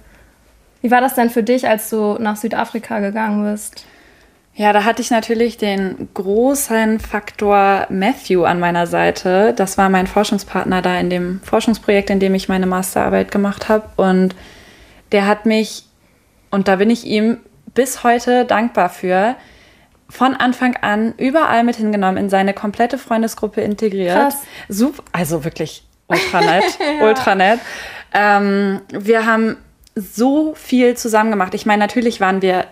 [0.81, 3.85] Wie war das denn für dich, als du nach Südafrika gegangen bist?
[4.55, 9.53] Ja, da hatte ich natürlich den großen Faktor Matthew an meiner Seite.
[9.55, 13.85] Das war mein Forschungspartner da in dem Forschungsprojekt, in dem ich meine Masterarbeit gemacht habe.
[13.95, 14.35] Und
[15.11, 15.85] der hat mich,
[16.51, 17.37] und da bin ich ihm
[17.73, 19.35] bis heute dankbar für,
[20.13, 24.15] von Anfang an überall mit hingenommen, in seine komplette Freundesgruppe integriert.
[24.15, 24.43] Krass.
[24.69, 27.59] Super, also wirklich ultra nett, ultra nett.
[28.13, 29.57] Ähm, wir haben
[29.95, 31.55] so viel zusammen gemacht.
[31.55, 32.65] Ich meine, natürlich waren wir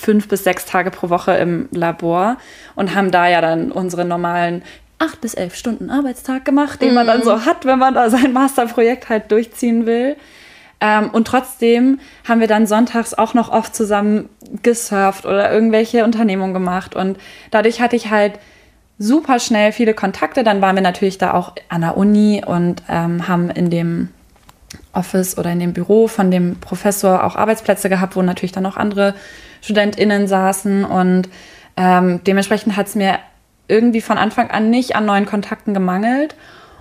[0.00, 2.36] fünf bis sechs Tage pro Woche im Labor
[2.76, 4.62] und haben da ja dann unsere normalen
[4.98, 8.32] acht bis elf Stunden Arbeitstag gemacht, den man dann so hat, wenn man da sein
[8.32, 10.16] Masterprojekt halt durchziehen will.
[10.80, 14.28] Ähm, und trotzdem haben wir dann sonntags auch noch oft zusammen
[14.62, 16.94] gesurft oder irgendwelche Unternehmungen gemacht.
[16.94, 17.18] Und
[17.50, 18.38] dadurch hatte ich halt
[18.98, 20.44] super schnell viele Kontakte.
[20.44, 24.08] Dann waren wir natürlich da auch an der Uni und ähm, haben in dem
[24.92, 28.76] Office oder in dem Büro von dem Professor auch Arbeitsplätze gehabt, wo natürlich dann auch
[28.76, 29.14] andere
[29.62, 30.84] StudentInnen saßen.
[30.84, 31.28] Und
[31.76, 33.18] ähm, dementsprechend hat es mir
[33.68, 36.34] irgendwie von Anfang an nicht an neuen Kontakten gemangelt.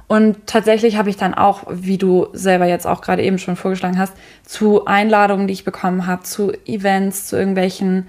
[0.08, 3.98] Und tatsächlich habe ich dann auch, wie du selber jetzt auch gerade eben schon vorgeschlagen
[3.98, 4.13] hast,
[4.46, 8.08] zu Einladungen, die ich bekommen habe, zu Events, zu irgendwelchen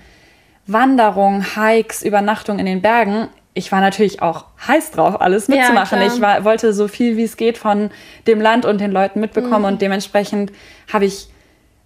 [0.67, 3.29] Wanderungen, Hikes, Übernachtungen in den Bergen.
[3.55, 5.99] Ich war natürlich auch heiß drauf, alles Ja, mitzumachen.
[5.99, 6.13] klar.
[6.15, 7.91] ich war, wollte so viel wie es geht von
[8.27, 9.65] dem Land und den Leuten mitbekommen Mhm.
[9.65, 10.53] und dementsprechend
[10.93, 11.29] habe ich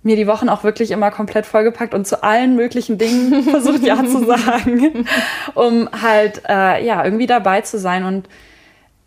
[0.02, 4.02] mir die Wochen auch wirklich immer komplett vollgepackt und zu allen möglichen Dingen versucht Ja
[4.04, 5.04] zu sagen,
[5.54, 8.04] um halt äh, ja irgendwie dabei zu sein.
[8.04, 8.26] Und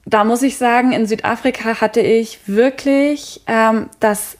[0.05, 4.37] da muss ich sagen, in Südafrika hatte ich wirklich ähm, das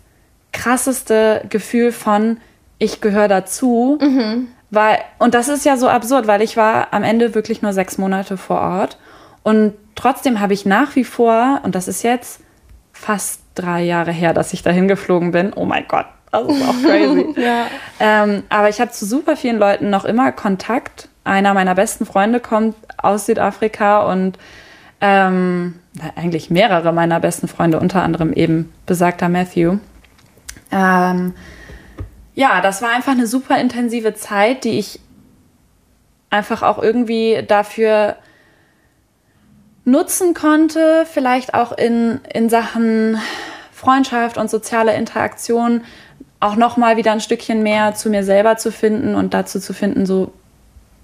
[0.51, 2.37] krasseste Gefühl von
[2.79, 3.97] ich gehöre dazu,
[4.69, 7.97] weil und das ist ja so absurd, weil ich war am Ende wirklich nur sechs
[7.97, 8.97] Monate vor Ort
[9.43, 12.41] und trotzdem habe ich nach wie vor und das ist jetzt
[12.91, 15.53] fast drei Jahre her, dass ich dahin geflogen bin.
[15.53, 17.33] Oh mein Gott, das ist auch crazy.
[17.37, 17.67] Ja.
[17.99, 21.09] Ähm, aber ich habe zu super vielen Leuten noch immer Kontakt.
[21.23, 24.37] Einer meiner besten Freunde kommt aus Südafrika und
[25.03, 25.73] ähm,
[26.15, 29.79] eigentlich mehrere meiner besten Freunde, unter anderem eben besagter Matthew.
[30.71, 31.33] Ähm,
[32.35, 35.01] ja, das war einfach eine super intensive Zeit, die ich
[36.29, 38.15] einfach auch irgendwie dafür
[39.83, 43.17] nutzen konnte, vielleicht auch in, in Sachen
[43.73, 45.81] Freundschaft und soziale Interaktion
[46.39, 49.73] auch noch mal wieder ein Stückchen mehr zu mir selber zu finden und dazu zu
[49.73, 50.31] finden, so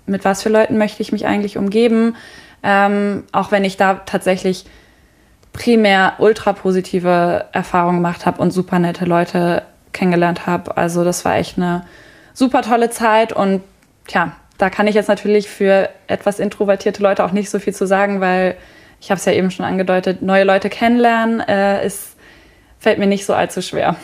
[0.06, 2.16] mit was für Leuten möchte ich mich eigentlich umgeben,
[2.64, 4.66] ähm, auch wenn ich da tatsächlich
[5.54, 10.78] primär ultra positive Erfahrungen gemacht habe und super nette Leute kennengelernt habe.
[10.78, 11.86] Also das war echt eine
[12.34, 13.62] super tolle Zeit und
[14.08, 17.88] tja, da kann ich jetzt natürlich für etwas introvertierte Leute auch nicht so viel zu
[17.88, 18.58] sagen, weil
[19.02, 22.16] ich habe es ja eben schon angedeutet, neue Leute kennenlernen äh, ist,
[22.78, 23.96] fällt mir nicht so allzu schwer.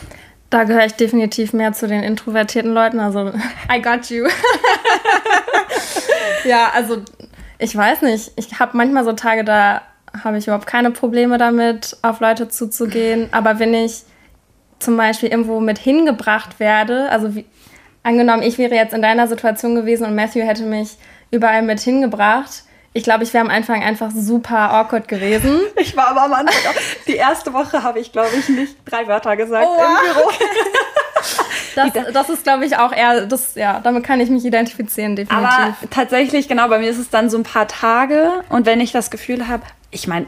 [0.48, 3.00] Da gehöre ich definitiv mehr zu den introvertierten Leuten.
[3.00, 3.32] Also,
[3.70, 4.26] I got you.
[6.44, 6.98] ja, also,
[7.58, 8.32] ich weiß nicht.
[8.36, 9.82] Ich habe manchmal so Tage, da
[10.24, 13.28] habe ich überhaupt keine Probleme damit, auf Leute zuzugehen.
[13.32, 14.02] Aber wenn ich
[14.78, 17.46] zum Beispiel irgendwo mit hingebracht werde, also wie,
[18.02, 20.96] angenommen, ich wäre jetzt in deiner Situation gewesen und Matthew hätte mich
[21.30, 25.60] überall mit hingebracht, ich glaube, ich wäre am Anfang einfach super awkward gewesen.
[25.76, 29.06] Ich war aber am Anfang auch, die erste Woche habe ich, glaube ich, nicht drei
[29.06, 30.30] Wörter gesagt Oh, im Büro.
[31.76, 35.46] Das, das ist, glaube ich, auch eher, das, ja, damit kann ich mich identifizieren, definitiv.
[35.46, 38.92] Aber tatsächlich, genau, bei mir ist es dann so ein paar Tage und wenn ich
[38.92, 40.26] das Gefühl habe, ich meine,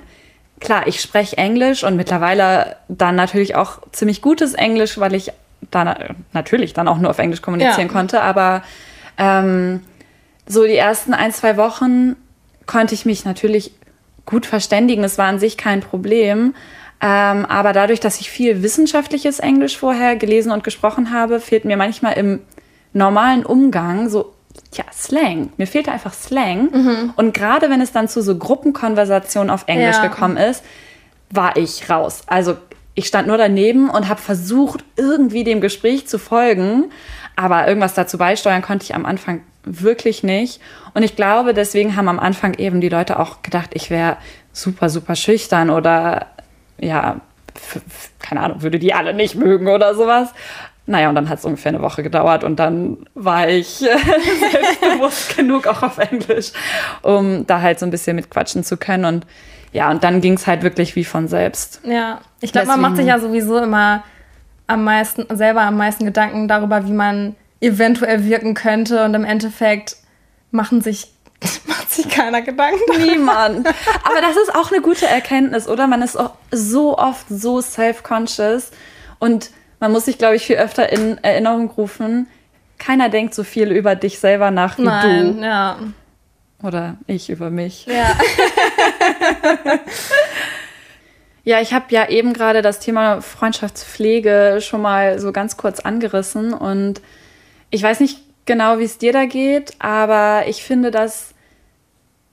[0.61, 5.32] klar, ich spreche Englisch und mittlerweile dann natürlich auch ziemlich gutes Englisch, weil ich
[5.70, 7.92] dann natürlich dann auch nur auf Englisch kommunizieren Ja.
[7.92, 8.62] konnte, aber
[9.16, 9.82] ähm,
[10.46, 12.16] so die ersten ein, zwei Wochen
[12.66, 13.72] konnte ich mich natürlich
[14.24, 15.02] gut verständigen.
[15.04, 16.54] Es war an sich kein Problem.
[17.00, 21.76] Ähm, aber dadurch, dass ich viel wissenschaftliches Englisch vorher gelesen und gesprochen habe, fehlt mir
[21.76, 22.40] manchmal im
[22.92, 24.34] normalen Umgang so
[24.72, 25.50] tja, Slang.
[25.56, 27.12] Mir fehlte einfach Slang.
[27.16, 30.06] Und gerade wenn es dann zu so Gruppenkonversationen auf Englisch Ja.
[30.08, 30.64] gekommen ist,
[31.30, 32.22] war ich raus.
[32.26, 32.56] Also
[32.94, 36.90] ich stand nur daneben und habe versucht, irgendwie dem Gespräch zu folgen.
[37.37, 40.61] Aber irgendwas dazu beisteuern konnte ich am Anfang wirklich nicht.
[40.94, 44.16] Und ich glaube, deswegen haben am Anfang eben die Leute auch gedacht, ich wäre
[44.52, 46.26] super, super schüchtern oder
[46.81, 47.21] ja,
[48.21, 50.33] keine Ahnung, würde die alle nicht mögen oder sowas.
[50.87, 53.88] Naja, und dann hat es ungefähr eine Woche gedauert und dann war ich äh,
[54.51, 56.53] selbstbewusst genug auch auf Englisch,
[57.03, 59.05] um da halt so ein bisschen mitquatschen zu können.
[59.05, 59.27] Und
[59.73, 61.83] ja, und dann ging es halt wirklich wie von selbst.
[61.85, 64.03] Ja, ich glaube, man macht sich ja sowieso immer
[64.67, 69.97] am meisten, selber am meisten Gedanken darüber, wie man eventuell wirken könnte und im Endeffekt
[70.53, 71.12] machen sich,
[71.67, 73.02] macht sich keiner Gedanken.
[73.02, 73.66] Niemand.
[74.04, 75.87] Aber das ist auch eine gute Erkenntnis, oder?
[75.87, 78.70] Man ist auch so oft so self-conscious
[79.18, 82.26] und man muss sich, glaube ich, viel öfter in Erinnerung rufen.
[82.78, 85.78] Keiner denkt so viel über dich selber nach wie Nein, ja.
[85.80, 86.66] du.
[86.66, 87.87] Oder ich über mich.
[87.87, 88.16] Ja.
[91.48, 96.52] Ja, ich habe ja eben gerade das Thema Freundschaftspflege schon mal so ganz kurz angerissen
[96.52, 97.00] und
[97.70, 101.32] ich weiß nicht genau, wie es dir da geht, aber ich finde das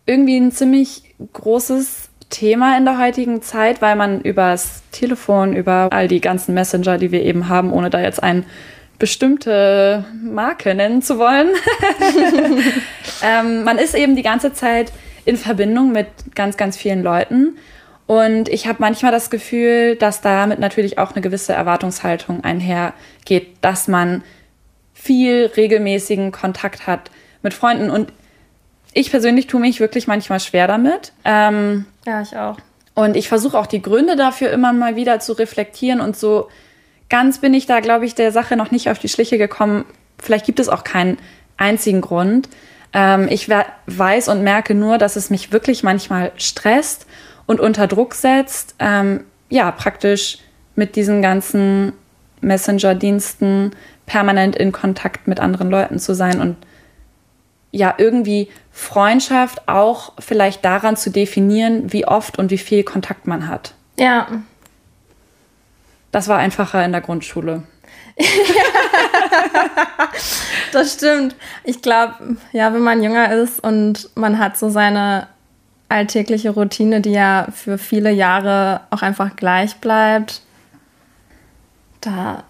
[0.05, 6.07] irgendwie ein ziemlich großes Thema in der heutigen Zeit, weil man übers Telefon, über all
[6.07, 8.43] die ganzen Messenger, die wir eben haben, ohne da jetzt eine
[8.97, 11.49] bestimmte Marke nennen zu wollen,
[13.23, 14.91] ähm, man ist eben die ganze Zeit
[15.25, 17.57] in Verbindung mit ganz, ganz vielen Leuten.
[18.07, 23.87] Und ich habe manchmal das Gefühl, dass damit natürlich auch eine gewisse Erwartungshaltung einhergeht, dass
[23.87, 24.23] man
[24.93, 27.09] viel regelmäßigen Kontakt hat
[27.41, 27.89] mit Freunden.
[27.89, 28.13] Und
[28.95, 31.13] ich persönlich tue mich wirklich manchmal schwer damit.
[31.23, 32.57] Ähm, ja, ich auch.
[32.95, 36.47] und ich versuche auch die Gründe dafür immer mal wieder zu reflektieren und so
[37.09, 39.85] ganz bin ich da, glaube ich, der Sache noch nicht auf die Schliche gekommen.
[40.17, 41.17] Vielleicht gibt es auch keinen
[41.57, 42.49] einzigen Grund.
[42.93, 47.05] Ähm, ich we- weiß und merke nur, dass es mich wirklich manchmal stresst
[47.45, 50.39] und unter Druck setzt, ähm, ja, praktisch
[50.75, 51.93] mit diesen ganzen
[52.41, 53.71] Messenger-Diensten
[54.05, 56.55] permanent in Kontakt mit anderen Leuten zu sein und
[57.75, 63.47] ja, irgendwie Freundschaft auch vielleicht daran zu definieren, wie oft und wie viel Kontakt man
[63.47, 63.73] hat.
[63.99, 64.27] Ja,
[66.11, 67.63] Das war einfacher in der Grundschule.
[70.71, 71.35] das stimmt.
[71.65, 75.27] Ich glaube, ja, wenn man jünger ist und man hat so seine
[75.89, 80.41] alltägliche Routine, die ja für viele Jahre auch einfach gleich bleibt,
[81.99, 82.43] da,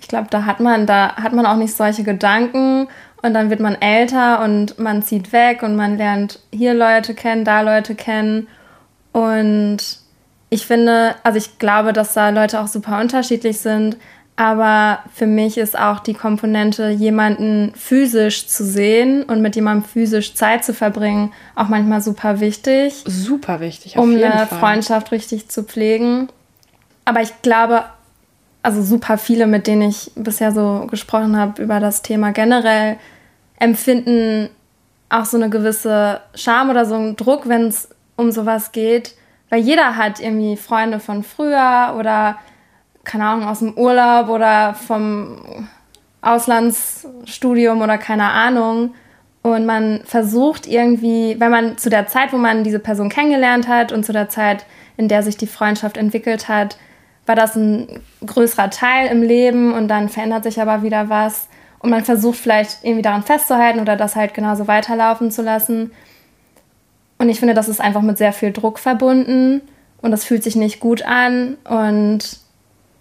[0.00, 2.86] ich glaube, da hat man, da hat man auch nicht solche Gedanken
[3.28, 7.44] und dann wird man älter und man zieht weg und man lernt hier Leute kennen,
[7.44, 8.48] da Leute kennen
[9.12, 9.78] und
[10.50, 13.96] ich finde, also ich glaube, dass da Leute auch super unterschiedlich sind,
[14.36, 20.34] aber für mich ist auch die Komponente, jemanden physisch zu sehen und mit jemandem physisch
[20.34, 24.58] Zeit zu verbringen, auch manchmal super wichtig Super wichtig, auf um jeden eine Fall.
[24.58, 26.28] Freundschaft richtig zu pflegen.
[27.04, 27.84] Aber ich glaube,
[28.62, 32.96] also super viele, mit denen ich bisher so gesprochen habe über das Thema generell,
[33.58, 34.50] empfinden
[35.08, 39.14] auch so eine gewisse Scham oder so einen Druck, wenn es um sowas geht.
[39.50, 42.38] Weil jeder hat irgendwie Freunde von früher oder,
[43.04, 45.68] keine Ahnung, aus dem Urlaub oder vom
[46.20, 48.94] Auslandsstudium oder keine Ahnung.
[49.42, 53.92] Und man versucht irgendwie, wenn man zu der Zeit, wo man diese Person kennengelernt hat
[53.92, 54.66] und zu der Zeit,
[54.98, 56.76] in der sich die Freundschaft entwickelt hat,
[57.24, 61.48] war das ein größerer Teil im Leben und dann verändert sich aber wieder was.
[61.80, 65.92] Und man versucht vielleicht irgendwie daran festzuhalten oder das halt genauso weiterlaufen zu lassen.
[67.18, 69.60] Und ich finde, das ist einfach mit sehr viel Druck verbunden
[70.00, 71.56] und das fühlt sich nicht gut an.
[71.64, 72.38] Und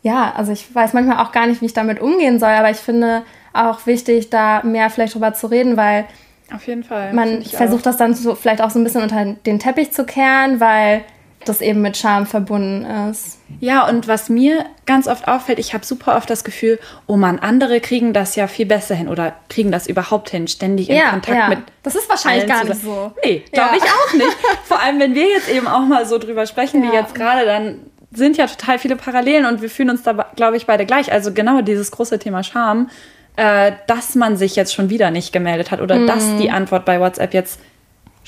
[0.04, 2.78] ja, also ich weiß manchmal auch gar nicht, wie ich damit umgehen soll, aber ich
[2.78, 6.06] finde auch wichtig, da mehr vielleicht drüber zu reden, weil
[6.54, 7.14] Auf jeden Fall.
[7.14, 10.60] man versucht das dann so vielleicht auch so ein bisschen unter den Teppich zu kehren,
[10.60, 11.04] weil
[11.48, 13.40] das eben mit Scham verbunden ist.
[13.60, 17.40] Ja, und was mir ganz oft auffällt, ich habe super oft das Gefühl, oh Mann,
[17.40, 21.50] andere kriegen das ja viel besser hin oder kriegen das überhaupt hin, ständig in Kontakt
[21.50, 21.60] mit.
[21.84, 23.12] das ist wahrscheinlich gar nicht so.
[23.24, 23.78] Nee, glaube Ja.
[23.78, 24.38] ich auch nicht.
[24.66, 26.94] Vor allem, wenn wir jetzt eben auch mal so drüber sprechen, wie Ja.
[27.02, 27.80] jetzt gerade, dann
[28.12, 31.12] sind ja total viele Parallelen und wir fühlen uns da, glaube ich, beide gleich.
[31.12, 32.90] Also genau dieses große Thema Scham,
[33.36, 36.38] äh, dass man sich jetzt schon wieder nicht gemeldet hat oder dass Mhm.
[36.40, 37.60] die Antwort bei WhatsApp jetzt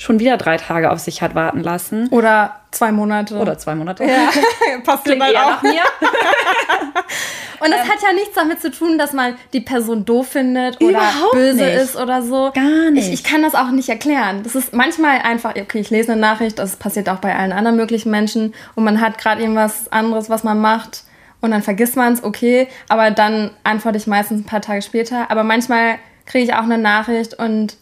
[0.00, 2.08] schon wieder drei Tage auf sich hat warten lassen.
[2.08, 3.36] Oder zwei Monate.
[3.36, 4.04] Oder zwei Monate.
[4.04, 4.30] ja,
[4.84, 5.50] passiert Klingt halt eher auch.
[5.50, 5.82] nach mir.
[7.60, 11.02] Und das hat ja nichts damit zu tun, dass man die Person doof findet oder
[11.32, 11.76] böse nicht.
[11.76, 12.50] ist oder so.
[12.54, 13.08] Gar nicht.
[13.08, 14.42] Ich, ich kann das auch nicht erklären.
[14.42, 17.76] Das ist manchmal einfach, okay, ich lese eine Nachricht, das passiert auch bei allen anderen
[17.76, 21.04] möglichen Menschen und man hat gerade irgendwas anderes, was man macht
[21.42, 25.30] und dann vergisst man es, okay, aber dann antworte ich meistens ein paar Tage später.
[25.30, 27.76] Aber manchmal kriege ich auch eine Nachricht und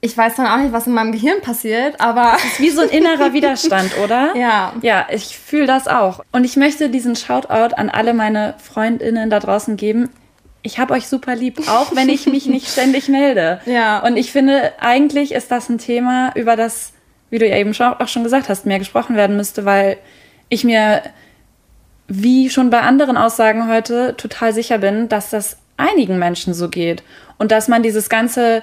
[0.00, 2.34] ich weiß dann auch nicht, was in meinem Gehirn passiert, aber.
[2.36, 4.36] Es ist wie so ein innerer Widerstand, oder?
[4.36, 4.72] Ja.
[4.80, 6.24] Ja, ich fühle das auch.
[6.30, 10.08] Und ich möchte diesen Shoutout an alle meine Freundinnen da draußen geben.
[10.62, 13.60] Ich habe euch super lieb, auch wenn ich mich nicht ständig melde.
[13.66, 13.98] Ja.
[14.00, 16.92] Und ich finde, eigentlich ist das ein Thema, über das,
[17.30, 19.98] wie du ja eben schon, auch schon gesagt hast, mehr gesprochen werden müsste, weil
[20.48, 21.02] ich mir,
[22.06, 27.02] wie schon bei anderen Aussagen heute, total sicher bin, dass das einigen Menschen so geht.
[27.36, 28.62] Und dass man dieses ganze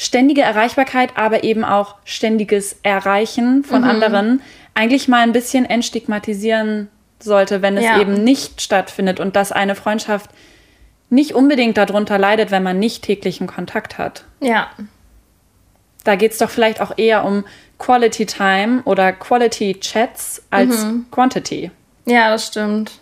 [0.00, 3.88] ständige Erreichbarkeit, aber eben auch ständiges Erreichen von Mhm.
[3.90, 4.42] anderen
[4.74, 8.00] eigentlich mal ein bisschen entstigmatisieren sollte, wenn es Ja.
[8.00, 10.30] eben nicht stattfindet und dass eine Freundschaft
[11.10, 14.24] nicht unbedingt darunter leidet, wenn man nicht täglichen Kontakt hat.
[14.40, 14.68] Ja.
[16.04, 17.44] Da geht es doch vielleicht auch eher um
[17.78, 21.06] Quality Time oder Quality Chats als Mhm.
[21.10, 21.72] Quantity.
[22.06, 22.92] Ja, das stimmt.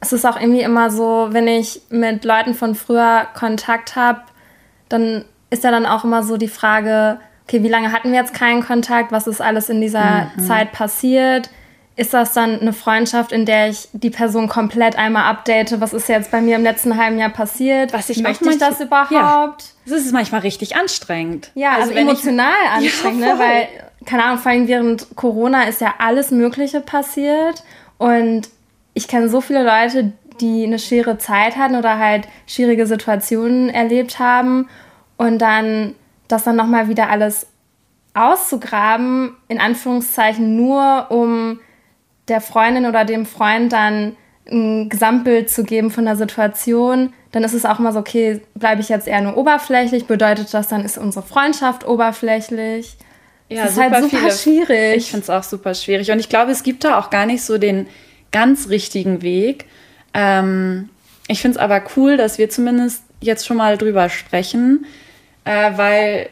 [0.00, 4.22] Es ist auch irgendwie immer so, wenn ich mit Leuten von früher Kontakt habe,
[4.88, 8.34] dann ist ja dann auch immer so die Frage, okay, wie lange hatten wir jetzt
[8.34, 9.12] keinen Kontakt?
[9.12, 11.50] Was ist alles in dieser Zeit passiert?
[11.94, 15.78] Ist das dann eine Freundschaft, in der ich die Person komplett einmal update?
[15.80, 17.92] Was ist jetzt bei mir im letzten halben Jahr passiert?
[17.92, 19.64] Was ich Möchte ich das überhaupt?
[19.84, 21.50] Das ist manchmal richtig anstrengend.
[21.54, 23.38] Ja, also, ich- emotional anstrengend, Ja, ne?
[23.38, 23.68] weil,
[24.06, 27.62] keine Ahnung, vor allem während Corona ist ja alles Mögliche passiert
[27.98, 28.48] und
[28.94, 34.18] ich kenne so viele Leute, die eine schwere Zeit hatten oder halt schwierige Situationen erlebt
[34.18, 34.66] haben
[35.22, 35.94] und dann
[36.26, 37.46] das dann nochmal wieder alles
[38.14, 41.60] auszugraben, in Anführungszeichen nur, um
[42.28, 44.16] der Freundin oder dem Freund dann
[44.50, 48.80] ein Gesamtbild zu geben von der Situation, dann ist es auch immer so, okay, bleibe
[48.80, 50.06] ich jetzt eher nur oberflächlich?
[50.06, 52.96] Bedeutet das dann, ist unsere Freundschaft oberflächlich?
[53.48, 54.96] Ja, das ist halt super schwierig.
[54.96, 56.10] Ich finde es auch super schwierig.
[56.10, 57.86] Und ich glaube, es gibt da auch gar nicht so den
[58.32, 59.66] ganz richtigen Weg.
[60.14, 60.88] Ähm,
[61.28, 64.84] ich finde es aber cool, dass wir zumindest jetzt schon mal drüber sprechen,
[65.44, 66.28] äh, weil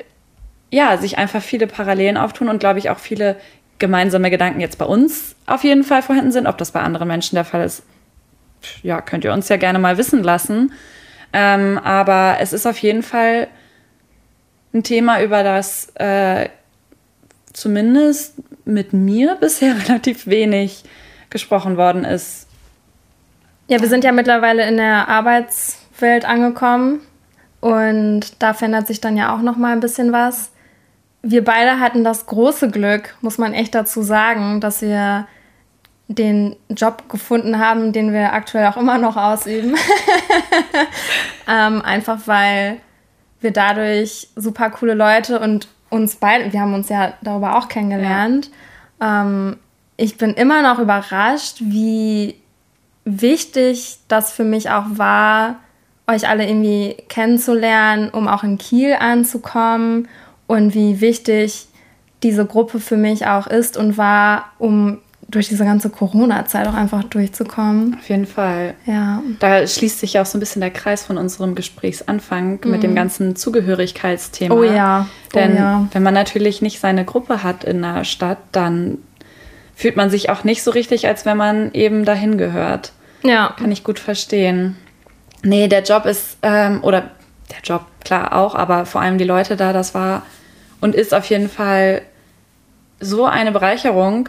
[0.71, 3.37] ja, sich einfach viele Parallelen auftun und glaube ich auch viele
[3.79, 6.47] gemeinsame Gedanken jetzt bei uns auf jeden Fall vorhanden sind.
[6.47, 7.83] Ob das bei anderen Menschen der Fall ist,
[8.83, 10.73] ja, könnt ihr uns ja gerne mal wissen lassen.
[11.33, 13.49] Ähm, aber es ist auf jeden Fall
[14.73, 16.49] ein Thema, über das äh,
[17.53, 20.85] zumindest mit mir bisher relativ wenig
[21.31, 22.47] gesprochen worden ist.
[23.69, 27.01] Ja, wir sind ja mittlerweile in der Arbeitswelt angekommen
[27.61, 30.51] und da verändert sich dann ja auch noch mal ein bisschen was.
[31.23, 35.27] Wir beide hatten das große Glück, muss man echt dazu sagen, dass wir
[36.09, 39.77] den Job gefunden haben, den wir aktuell auch immer noch ausüben.
[41.49, 42.79] ähm, einfach weil
[43.41, 48.51] wir dadurch super coole Leute und uns beide, wir haben uns ja darüber auch kennengelernt.
[49.01, 49.59] Ähm,
[49.97, 52.37] ich bin immer noch überrascht, wie
[53.05, 55.57] wichtig das für mich auch war,
[56.15, 60.09] euch alle irgendwie kennenzulernen, um auch in Kiel anzukommen
[60.47, 61.67] und wie wichtig
[62.23, 67.05] diese Gruppe für mich auch ist und war, um durch diese ganze Corona-Zeit auch einfach
[67.05, 67.97] durchzukommen.
[67.99, 68.75] Auf jeden Fall.
[68.85, 69.23] Ja.
[69.39, 72.95] Da schließt sich ja auch so ein bisschen der Kreis von unserem Gesprächsanfang mit dem
[72.95, 74.55] ganzen Zugehörigkeitsthema.
[74.55, 75.07] Oh ja.
[75.09, 75.87] Oh Denn ja.
[75.93, 78.99] wenn man natürlich nicht seine Gruppe hat in einer Stadt, dann
[79.77, 82.93] fühlt man sich auch nicht so richtig, als wenn man eben dahin gehört.
[83.23, 83.55] Ja.
[83.57, 84.77] Kann ich gut verstehen.
[85.43, 87.11] Nee, der Job ist, ähm, oder
[87.51, 90.23] der Job, klar auch, aber vor allem die Leute da, das war
[90.81, 92.03] und ist auf jeden Fall
[93.01, 94.29] so eine Bereicherung.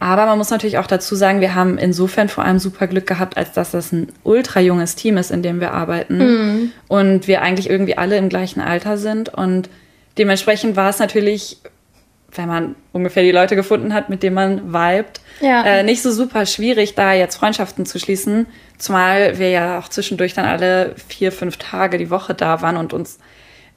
[0.00, 3.36] Aber man muss natürlich auch dazu sagen, wir haben insofern vor allem super Glück gehabt,
[3.36, 6.20] als dass das ein ultra junges Team ist, in dem wir arbeiten.
[6.86, 9.28] Und wir eigentlich irgendwie alle im gleichen Alter sind.
[9.28, 9.68] Und
[10.16, 11.58] dementsprechend war es natürlich,
[12.34, 15.64] wenn man ungefähr die Leute gefunden hat, mit denen man vibet, Ja.
[15.64, 18.46] äh, nicht so super schwierig, da jetzt Freundschaften zu schließen.
[18.76, 22.92] Zumal wir ja auch zwischendurch dann alle vier, fünf Tage die Woche da waren und
[22.92, 23.18] uns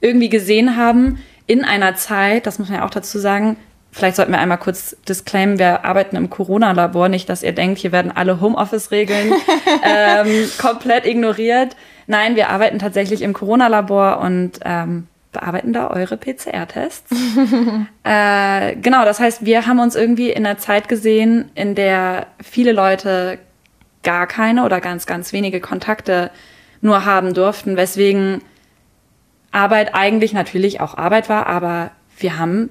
[0.00, 3.56] irgendwie gesehen haben in einer Zeit, das muss man ja auch dazu sagen,
[3.90, 7.92] vielleicht sollten wir einmal kurz disclaimen, wir arbeiten im Corona-Labor, nicht, dass ihr denkt, hier
[7.92, 9.32] werden alle Homeoffice-Regeln
[9.84, 11.76] ähm, komplett ignoriert.
[12.06, 17.10] Nein, wir arbeiten tatsächlich im Corona-Labor und ähm, bearbeiten da eure PCR-Tests.
[18.04, 22.72] äh, genau, das heißt, wir haben uns irgendwie in einer Zeit gesehen, in der viele
[22.72, 23.38] Leute
[24.02, 26.30] gar keine oder ganz, ganz wenige Kontakte
[26.80, 28.42] nur haben durften, weswegen
[29.52, 32.70] Arbeit eigentlich natürlich auch Arbeit war, aber wir haben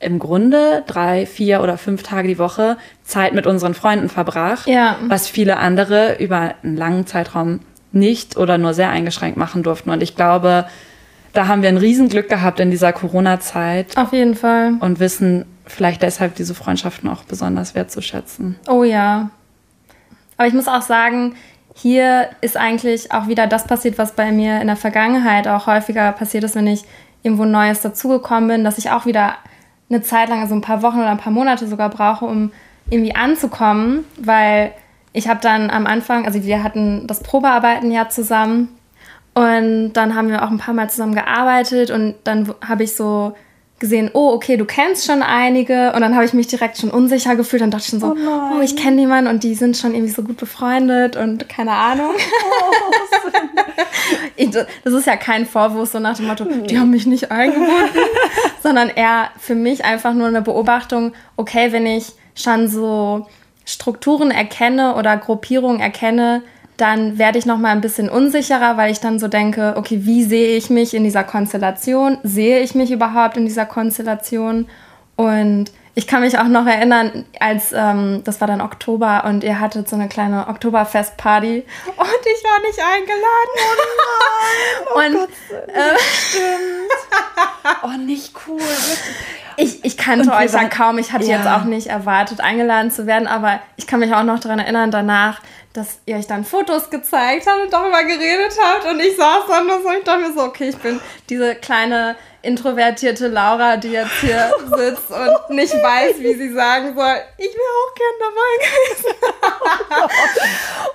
[0.00, 4.96] im Grunde drei, vier oder fünf Tage die Woche Zeit mit unseren Freunden verbracht, Ja.
[5.08, 7.60] was viele andere über einen langen Zeitraum
[7.92, 9.90] nicht oder nur sehr eingeschränkt machen durften.
[9.90, 10.66] Und ich glaube,
[11.34, 14.74] da haben wir ein Riesenglück gehabt in dieser Corona-Zeit Auf jeden Fall.
[14.80, 18.56] und wissen vielleicht deshalb diese Freundschaften auch besonders wertzuschätzen.
[18.68, 19.30] Oh ja.
[20.36, 21.34] Aber ich muss auch sagen,
[21.74, 26.12] hier ist eigentlich auch wieder das passiert, was bei mir in der Vergangenheit auch häufiger
[26.12, 26.84] passiert ist, wenn ich
[27.22, 29.34] irgendwo Neues dazugekommen bin, dass ich auch wieder
[29.90, 32.52] eine Zeit lang, also ein paar Wochen oder ein paar Monate sogar brauche, um
[32.90, 34.72] irgendwie anzukommen, weil
[35.12, 38.68] ich habe dann am Anfang, also wir hatten das Probearbeiten ja zusammen
[39.34, 43.34] und dann haben wir auch ein paar Mal zusammen gearbeitet und dann habe ich so
[43.80, 45.92] gesehen, oh, okay, du kennst schon einige.
[45.92, 47.60] Und dann habe ich mich direkt schon unsicher gefühlt.
[47.60, 50.12] Dann dachte ich schon so, oh, oh ich kenne jemanden und die sind schon irgendwie
[50.12, 52.12] so gut befreundet und keine Ahnung.
[54.36, 54.50] Oh,
[54.84, 57.98] das ist ja kein Vorwurf, so nach dem Motto, die haben mich nicht eingebunden,
[58.62, 63.26] sondern eher für mich einfach nur eine Beobachtung, okay, wenn ich schon so
[63.64, 66.42] Strukturen erkenne oder Gruppierungen erkenne,
[66.76, 70.24] dann werde ich noch mal ein bisschen unsicherer, weil ich dann so denke, okay, wie
[70.24, 72.18] sehe ich mich in dieser Konstellation?
[72.22, 74.66] Sehe ich mich überhaupt in dieser Konstellation?
[75.16, 79.60] Und ich kann mich auch noch erinnern, als ähm, das war dann Oktober und ihr
[79.60, 83.54] hattet so eine kleine Oktoberfestparty und ich war nicht eingeladen.
[84.92, 85.16] Oh nein!
[85.16, 85.98] Oh und, Gott, äh,
[86.28, 87.78] stimmt.
[87.84, 88.60] oh, nicht cool.
[89.56, 90.98] Ich, ich kannte euch dann kaum.
[90.98, 91.36] Ich hatte ja.
[91.36, 94.90] jetzt auch nicht erwartet, eingeladen zu werden, aber ich kann mich auch noch daran erinnern,
[94.90, 95.40] danach
[95.74, 99.68] dass ihr euch dann Fotos gezeigt habt und darüber geredet habt und ich saß dann
[99.68, 104.52] und ich dachte mir so, okay, ich bin diese kleine introvertierte Laura, die jetzt hier
[104.76, 109.14] sitzt und nicht weiß, wie sie sagen soll, ich wäre auch gern dabei gewesen.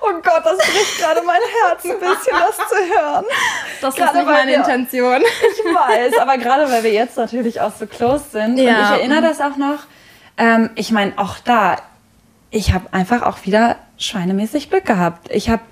[0.00, 3.24] oh Gott, das bricht gerade mein Herz ein bisschen, das zu hören.
[3.82, 5.22] Das gerade ist nicht meine wir, Intention.
[5.22, 8.70] Ich weiß, aber gerade weil wir jetzt natürlich auch so close sind ja.
[8.70, 9.80] und ich erinnere das auch noch,
[10.38, 11.76] ähm, ich meine, auch da,
[12.50, 15.30] ich habe einfach auch wieder schweinemäßig Glück gehabt.
[15.32, 15.62] Ich habe,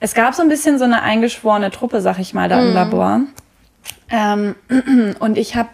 [0.00, 2.68] es gab so ein bisschen so eine eingeschworene Truppe, sag ich mal, da mhm.
[2.68, 3.20] im Labor.
[4.10, 4.54] Ähm,
[5.18, 5.68] und ich habe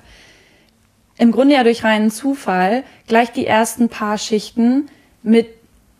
[1.18, 4.88] im Grunde ja durch reinen Zufall gleich die ersten paar Schichten
[5.22, 5.48] mit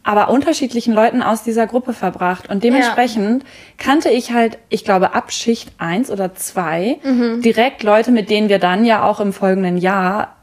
[0.04, 2.48] aber unterschiedlichen Leuten aus dieser Gruppe verbracht.
[2.50, 3.48] Und dementsprechend ja.
[3.78, 7.40] kannte ich halt, ich glaube, ab Schicht eins oder zwei mhm.
[7.40, 10.34] direkt Leute, mit denen wir dann ja auch im folgenden Jahr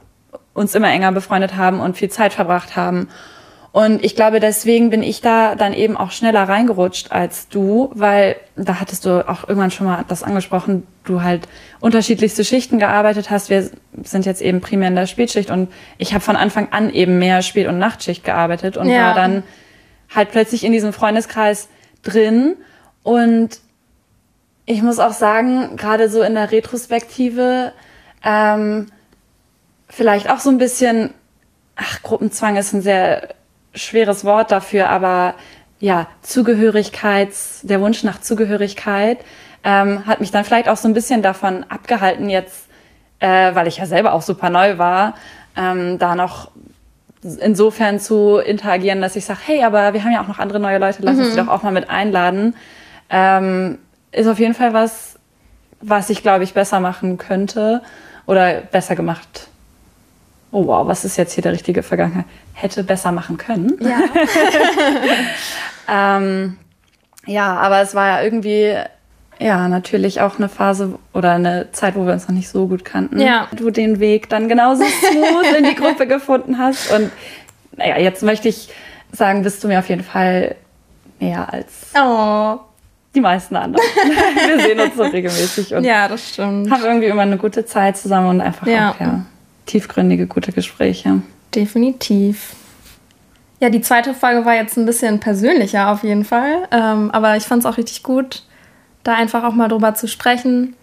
[0.54, 3.10] uns immer enger befreundet haben und viel Zeit verbracht haben.
[3.72, 8.36] Und ich glaube, deswegen bin ich da dann eben auch schneller reingerutscht als du, weil
[8.56, 11.48] da hattest du auch irgendwann schon mal das angesprochen, du halt
[11.80, 13.52] unterschiedlichste Schichten gearbeitet hast.
[13.52, 13.70] Wir
[14.04, 17.44] sind jetzt eben primär in der Spätschicht und ich habe von Anfang an eben mehr
[17.44, 19.08] Spät- und Nachtschicht gearbeitet und ja.
[19.08, 19.44] war dann
[20.14, 21.70] halt plötzlich in diesem Freundeskreis
[22.02, 22.56] drin.
[23.04, 23.60] Und
[24.66, 27.72] ich muss auch sagen, gerade so in der Retrospektive,
[28.24, 28.88] ähm,
[29.88, 31.14] vielleicht auch so ein bisschen,
[31.76, 33.30] ach, Gruppenzwang ist ein sehr
[33.74, 35.36] schweres Wort dafür, aber
[35.80, 39.20] ja, Zugehörigkeits, der Wunsch nach Zugehörigkeit
[39.64, 42.68] ähm, hat mich dann vielleicht auch so ein bisschen davon abgehalten, jetzt,
[43.20, 45.16] äh, weil ich ja selber auch super neu war,
[45.56, 46.52] ähm, da noch
[47.22, 50.78] insofern zu interagieren, dass ich sage, hey, aber wir haben ja auch noch andere neue
[50.78, 51.24] Leute, lass mhm.
[51.24, 52.56] uns die doch auch mal mit einladen.
[53.10, 53.78] Ähm,
[54.12, 55.20] ist auf jeden Fall was,
[55.82, 57.82] was ich, glaube ich, besser machen könnte
[58.26, 59.49] oder besser gemacht
[60.52, 62.26] oh wow, was ist jetzt hier der richtige Vergangenheit?
[62.54, 63.78] Hätte besser machen können.
[63.82, 64.00] Ja.
[66.18, 66.58] ähm,
[67.26, 68.76] ja, aber es war ja irgendwie,
[69.40, 72.84] ja, natürlich auch eine Phase oder eine Zeit, wo wir uns noch nicht so gut
[72.84, 73.20] kannten.
[73.20, 73.48] Ja.
[73.56, 76.92] Du den Weg dann genauso smooth in die Gruppe gefunden hast.
[76.92, 77.12] Und
[77.78, 78.70] naja, jetzt möchte ich
[79.12, 80.56] sagen, bist du mir auf jeden Fall
[81.20, 82.60] mehr als oh.
[83.14, 83.86] die meisten anderen.
[84.48, 86.72] wir sehen uns so regelmäßig und ja, das stimmt.
[86.72, 88.92] haben irgendwie immer eine gute Zeit zusammen und einfach ja.
[88.92, 89.26] auch, ja
[89.70, 91.22] tiefgründige, gute Gespräche.
[91.54, 92.56] Definitiv.
[93.60, 96.68] Ja, die zweite Folge war jetzt ein bisschen persönlicher auf jeden Fall.
[96.72, 98.44] Ähm, aber ich fand es auch richtig gut,
[99.04, 100.76] da einfach auch mal drüber zu sprechen.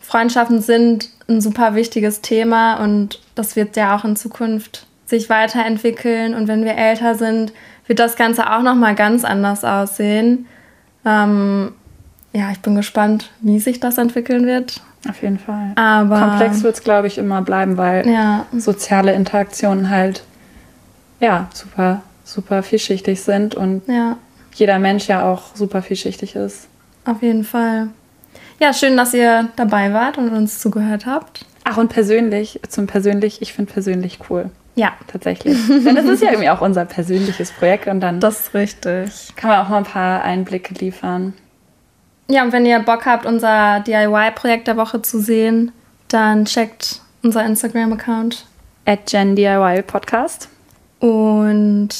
[0.00, 6.34] Freundschaften sind ein super wichtiges Thema und das wird ja auch in Zukunft sich weiterentwickeln.
[6.34, 7.52] Und wenn wir älter sind,
[7.86, 10.46] wird das Ganze auch nochmal ganz anders aussehen.
[11.04, 11.72] Ähm,
[12.32, 14.80] ja, ich bin gespannt, wie sich das entwickeln wird.
[15.08, 15.72] Auf jeden Fall.
[15.74, 18.46] Aber komplex wird es, glaube ich, immer bleiben, weil ja.
[18.56, 20.22] soziale Interaktionen halt
[21.18, 24.16] ja super, super vielschichtig sind und ja.
[24.54, 26.68] jeder Mensch ja auch super vielschichtig ist.
[27.04, 27.88] Auf jeden Fall.
[28.60, 31.44] Ja, schön, dass ihr dabei wart und uns zugehört habt.
[31.64, 34.50] Ach, und persönlich, zum persönlich, ich finde persönlich cool.
[34.74, 34.92] Ja.
[35.06, 35.58] Tatsächlich.
[35.68, 38.20] Denn das ist ja irgendwie auch unser persönliches Projekt und dann.
[38.20, 39.32] Das ist richtig.
[39.36, 41.34] Kann man auch mal ein paar Einblicke liefern.
[42.32, 45.70] Ja, und wenn ihr Bock habt, unser DIY-Projekt der Woche zu sehen,
[46.08, 48.46] dann checkt unser Instagram-Account.
[48.86, 50.48] At GenDIY Podcast.
[50.98, 51.90] Und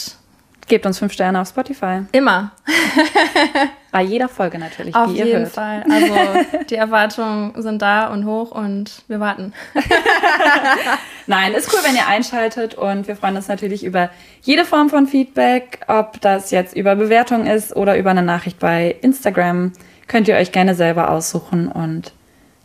[0.68, 2.05] gebt uns fünf Sterne auf Spotify.
[2.12, 2.53] Immer.
[3.93, 4.95] Bei jeder Folge natürlich.
[4.95, 5.51] Auf jeden hört.
[5.51, 5.85] Fall.
[5.91, 9.53] Also die Erwartungen sind da und hoch und wir warten.
[11.26, 14.09] Nein, ist cool, wenn ihr einschaltet und wir freuen uns natürlich über
[14.41, 18.97] jede Form von Feedback, ob das jetzt über Bewertung ist oder über eine Nachricht bei
[19.03, 19.72] Instagram
[20.13, 21.69] könnt ihr euch gerne selber aussuchen.
[21.69, 22.13] Und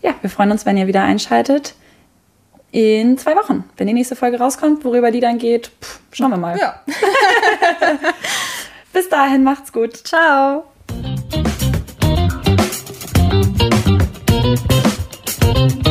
[0.02, 1.76] ja, wir freuen uns, wenn ihr wieder einschaltet.
[2.72, 6.38] In zwei Wochen, wenn die nächste Folge rauskommt, worüber die dann geht, pff, schauen wir
[6.38, 6.60] mal.
[6.60, 6.82] Ja.
[8.94, 9.96] Bis dahin, macht's gut.
[9.96, 10.66] Ciao.
[15.40, 15.87] thank you